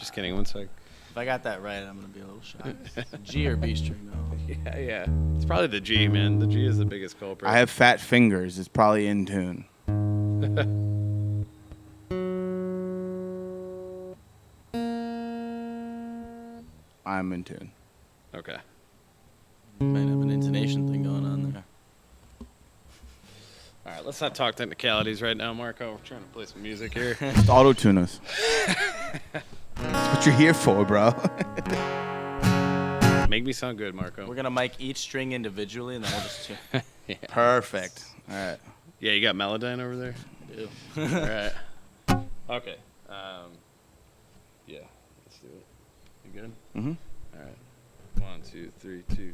[0.00, 0.34] Just kidding.
[0.34, 0.66] One sec.
[1.10, 3.22] If I got that right, I'm gonna be a little shocked.
[3.22, 4.16] G or B string though.
[4.64, 5.06] Yeah, yeah.
[5.36, 6.40] It's probably the G, man.
[6.40, 7.48] The G is the biggest culprit.
[7.48, 8.58] I have fat fingers.
[8.58, 9.64] It's probably in tune.
[17.06, 17.70] I'm in tune.
[18.34, 18.56] Okay.
[19.78, 21.64] Might have an intonation thing going on there.
[23.86, 25.92] All right, let's not talk technicalities right now, Marco.
[25.92, 27.14] We're trying to play some music here.
[27.14, 28.20] Just auto tune us.
[29.82, 31.10] That's what you're here for, bro.
[33.28, 34.26] Make me sound good, Marco.
[34.26, 36.50] We're gonna mic each string individually, and then we'll just.
[37.06, 37.16] yeah.
[37.28, 38.04] Perfect.
[38.28, 38.58] All right.
[38.98, 40.14] yeah, you got Melodyne over there?
[40.54, 40.68] do.
[40.96, 41.52] All right.
[42.50, 42.76] Okay.
[43.08, 43.52] Um,
[44.66, 44.80] yeah,
[45.24, 45.64] let's do it.
[46.24, 46.52] You good?
[46.76, 46.92] Mm-hmm.
[47.38, 48.22] All right.
[48.22, 49.32] One, two, three, two,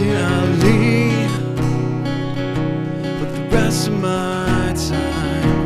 [0.00, 1.34] can I leave
[3.20, 5.62] with the rest of my time?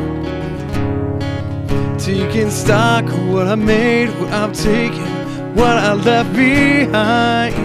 [1.97, 5.09] Taking stock of what I made, what I'm taking,
[5.55, 7.55] what I left behind.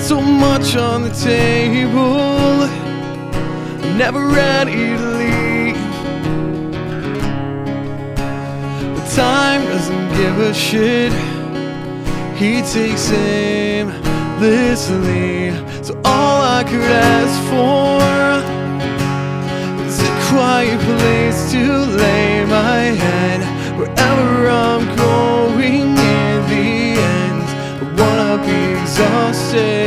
[0.00, 2.62] So much on the table,
[3.82, 5.76] I'm never ready to leave.
[8.94, 11.12] But time doesn't give a shit.
[12.38, 13.10] He takes
[14.42, 15.50] aimlessly.
[15.82, 17.98] So all I could ask for
[19.86, 23.40] is a quiet place to lay my head.
[23.78, 27.42] Wherever I'm going in the end,
[27.80, 29.77] I wanna be exhausted.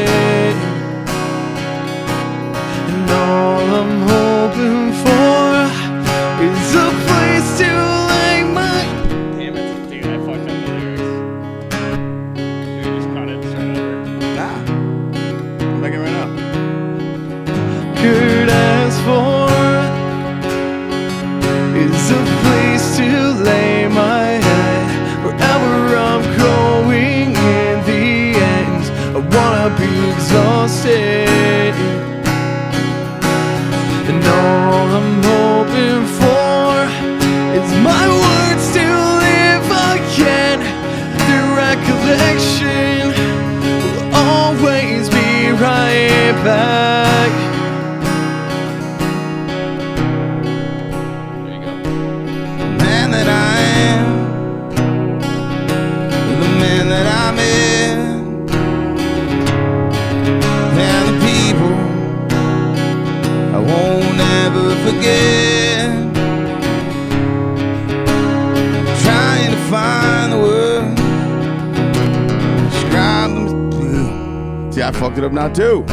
[75.21, 75.83] I it up now too.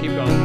[0.00, 0.38] Keep going.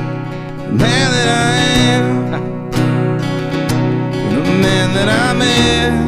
[0.57, 1.51] The man that I
[1.93, 2.31] am,
[4.31, 6.06] the man that I'm in,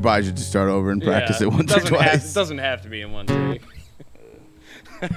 [0.00, 2.30] probably should just start over and practice Yeah, it once or doesn't have- twice.
[2.30, 3.62] it doesn't have to be in one take.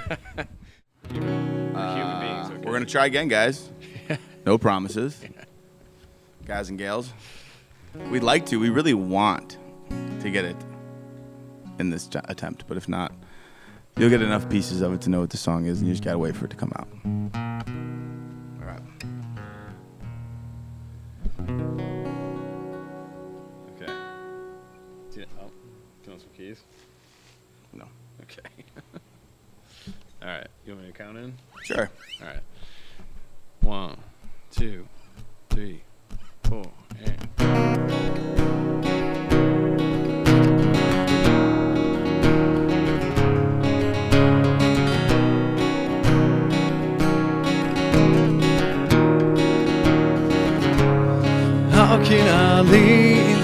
[1.13, 1.75] We're.
[1.75, 2.57] Uh, okay?
[2.63, 3.69] We're gonna try again, guys.
[4.45, 5.21] No promises,
[6.45, 7.13] guys and gals.
[8.11, 8.59] We'd like to.
[8.59, 9.57] We really want
[10.19, 10.57] to get it
[11.79, 13.13] in this attempt, but if not,
[13.97, 16.03] you'll get enough pieces of it to know what the song is, and you just
[16.03, 16.89] gotta wait for it to come out.
[18.61, 18.67] All
[21.47, 21.92] right.
[30.99, 31.05] Right.
[31.07, 31.33] You want me to count in?
[31.63, 31.89] Sure.
[32.21, 32.39] All right.
[33.61, 33.97] One,
[34.51, 34.87] two,
[35.49, 35.83] three,
[36.43, 37.29] four, and.
[51.71, 53.39] How can I leave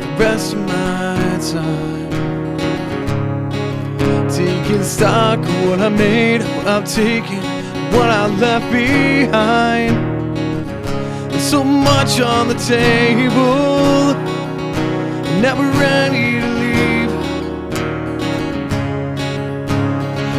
[0.00, 2.07] the rest of my time?
[4.68, 7.42] Taking stock of what I made, what I'm taking,
[7.96, 9.96] what I left behind.
[11.30, 14.12] There's so much on the table,
[15.40, 17.10] never ready to leave.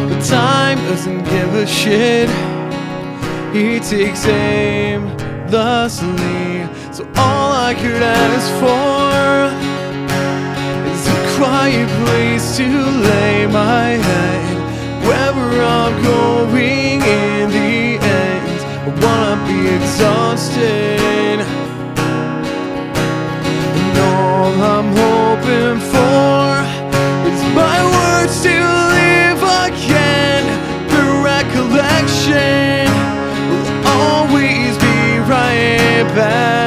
[0.08, 2.30] But time doesn't give a shit.
[3.52, 5.08] He takes aim
[5.48, 6.68] thusly.
[6.92, 9.59] So all I could ask for
[11.70, 14.56] a place to lay my head.
[15.06, 21.38] Wherever I'm going in the end, I wanna be exhausted.
[23.80, 26.46] And all I'm hoping for
[27.30, 28.56] is my words to
[28.96, 30.44] live again.
[30.94, 32.86] The recollection
[33.50, 34.98] will always be
[35.34, 36.59] right back.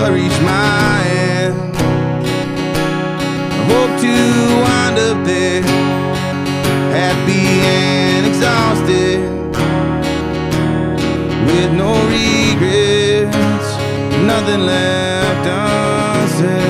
[0.00, 1.02] I reach my
[1.34, 1.56] end.
[3.52, 4.14] I hope to
[4.64, 5.62] wind up there,
[7.00, 7.46] happy
[7.76, 9.20] and exhausted,
[11.46, 13.68] with no regrets,
[14.24, 16.67] nothing left unsaid.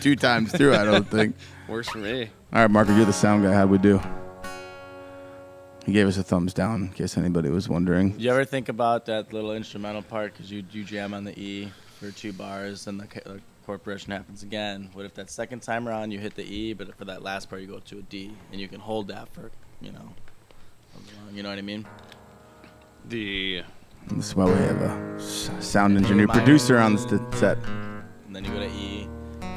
[0.00, 1.36] Two times through, I don't think.
[1.68, 2.30] Works for me.
[2.52, 3.52] All right, Marco, you're the sound guy.
[3.52, 4.00] How'd we do?
[5.84, 8.12] He gave us a thumbs down, in case anybody was wondering.
[8.12, 11.38] Do you ever think about that little instrumental part because you you jam on the
[11.38, 14.90] E for two bars and the, the corporation happens again?
[14.92, 17.62] What if that second time around you hit the E, but for that last part
[17.62, 20.12] you go to a D and you can hold that for you know,
[21.32, 21.86] you know what I mean?
[23.06, 23.62] The
[24.08, 25.20] This is why we have a
[25.62, 27.58] sound engineer producer on the set.
[28.26, 29.08] And then you go to E.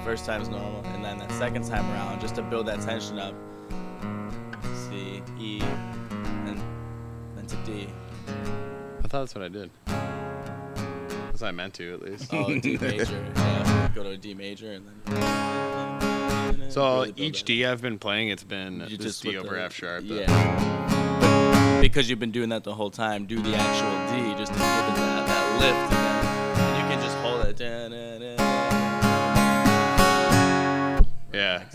[0.04, 3.36] First time's normal, and then that second time around, just to build that tension up.
[4.90, 5.62] C, E,
[6.10, 6.60] and
[7.38, 7.88] then to D.
[8.28, 9.70] I thought that's what I did.
[9.86, 12.34] That's what I meant to, at least.
[12.34, 13.24] Oh, D major.
[13.36, 16.72] yeah, go to a D major, and then.
[16.72, 19.74] So really each D I've been playing, it's been You just D over the- F
[19.74, 20.08] sharp.
[20.08, 21.18] the- Yeah.
[21.22, 24.58] But because you've been doing that the whole time, do the actual D just to
[24.60, 25.92] give it that, that lift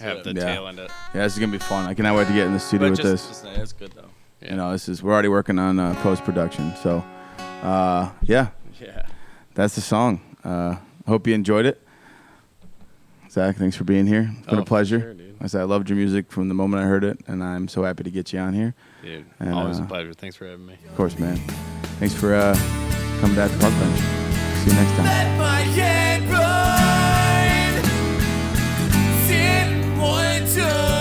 [0.06, 0.44] have the Yeah.
[0.44, 0.90] tail end it.
[1.14, 1.86] Yeah, this is gonna be fun.
[1.86, 3.42] I cannot wait to get in the studio But with just, this.
[3.42, 4.02] just, it's good though.
[4.42, 4.50] Yeah.
[4.50, 6.74] You know, this is we're already working on uh, post production.
[6.82, 7.04] So,
[7.62, 8.48] uh, yeah,
[8.80, 9.02] Yeah.
[9.54, 10.20] that's the song.
[10.44, 10.76] Uh,
[11.06, 11.80] hope you enjoyed it.
[13.30, 14.30] Zach, thanks for being here.
[14.38, 15.00] It's been Oh, a pleasure.
[15.00, 15.14] sure.
[15.40, 17.82] I said I loved your music from the moment I heard it, and I'm so
[17.84, 18.74] happy to get you on here.
[19.02, 20.14] Dude, And, always uh, a pleasure.
[20.14, 20.78] Thanks for having me.
[20.88, 21.36] Of course, man.
[21.98, 22.54] Thanks for uh,
[23.20, 24.00] coming back to Park Bench.
[24.64, 26.85] See you next time.
[30.46, 30.95] return.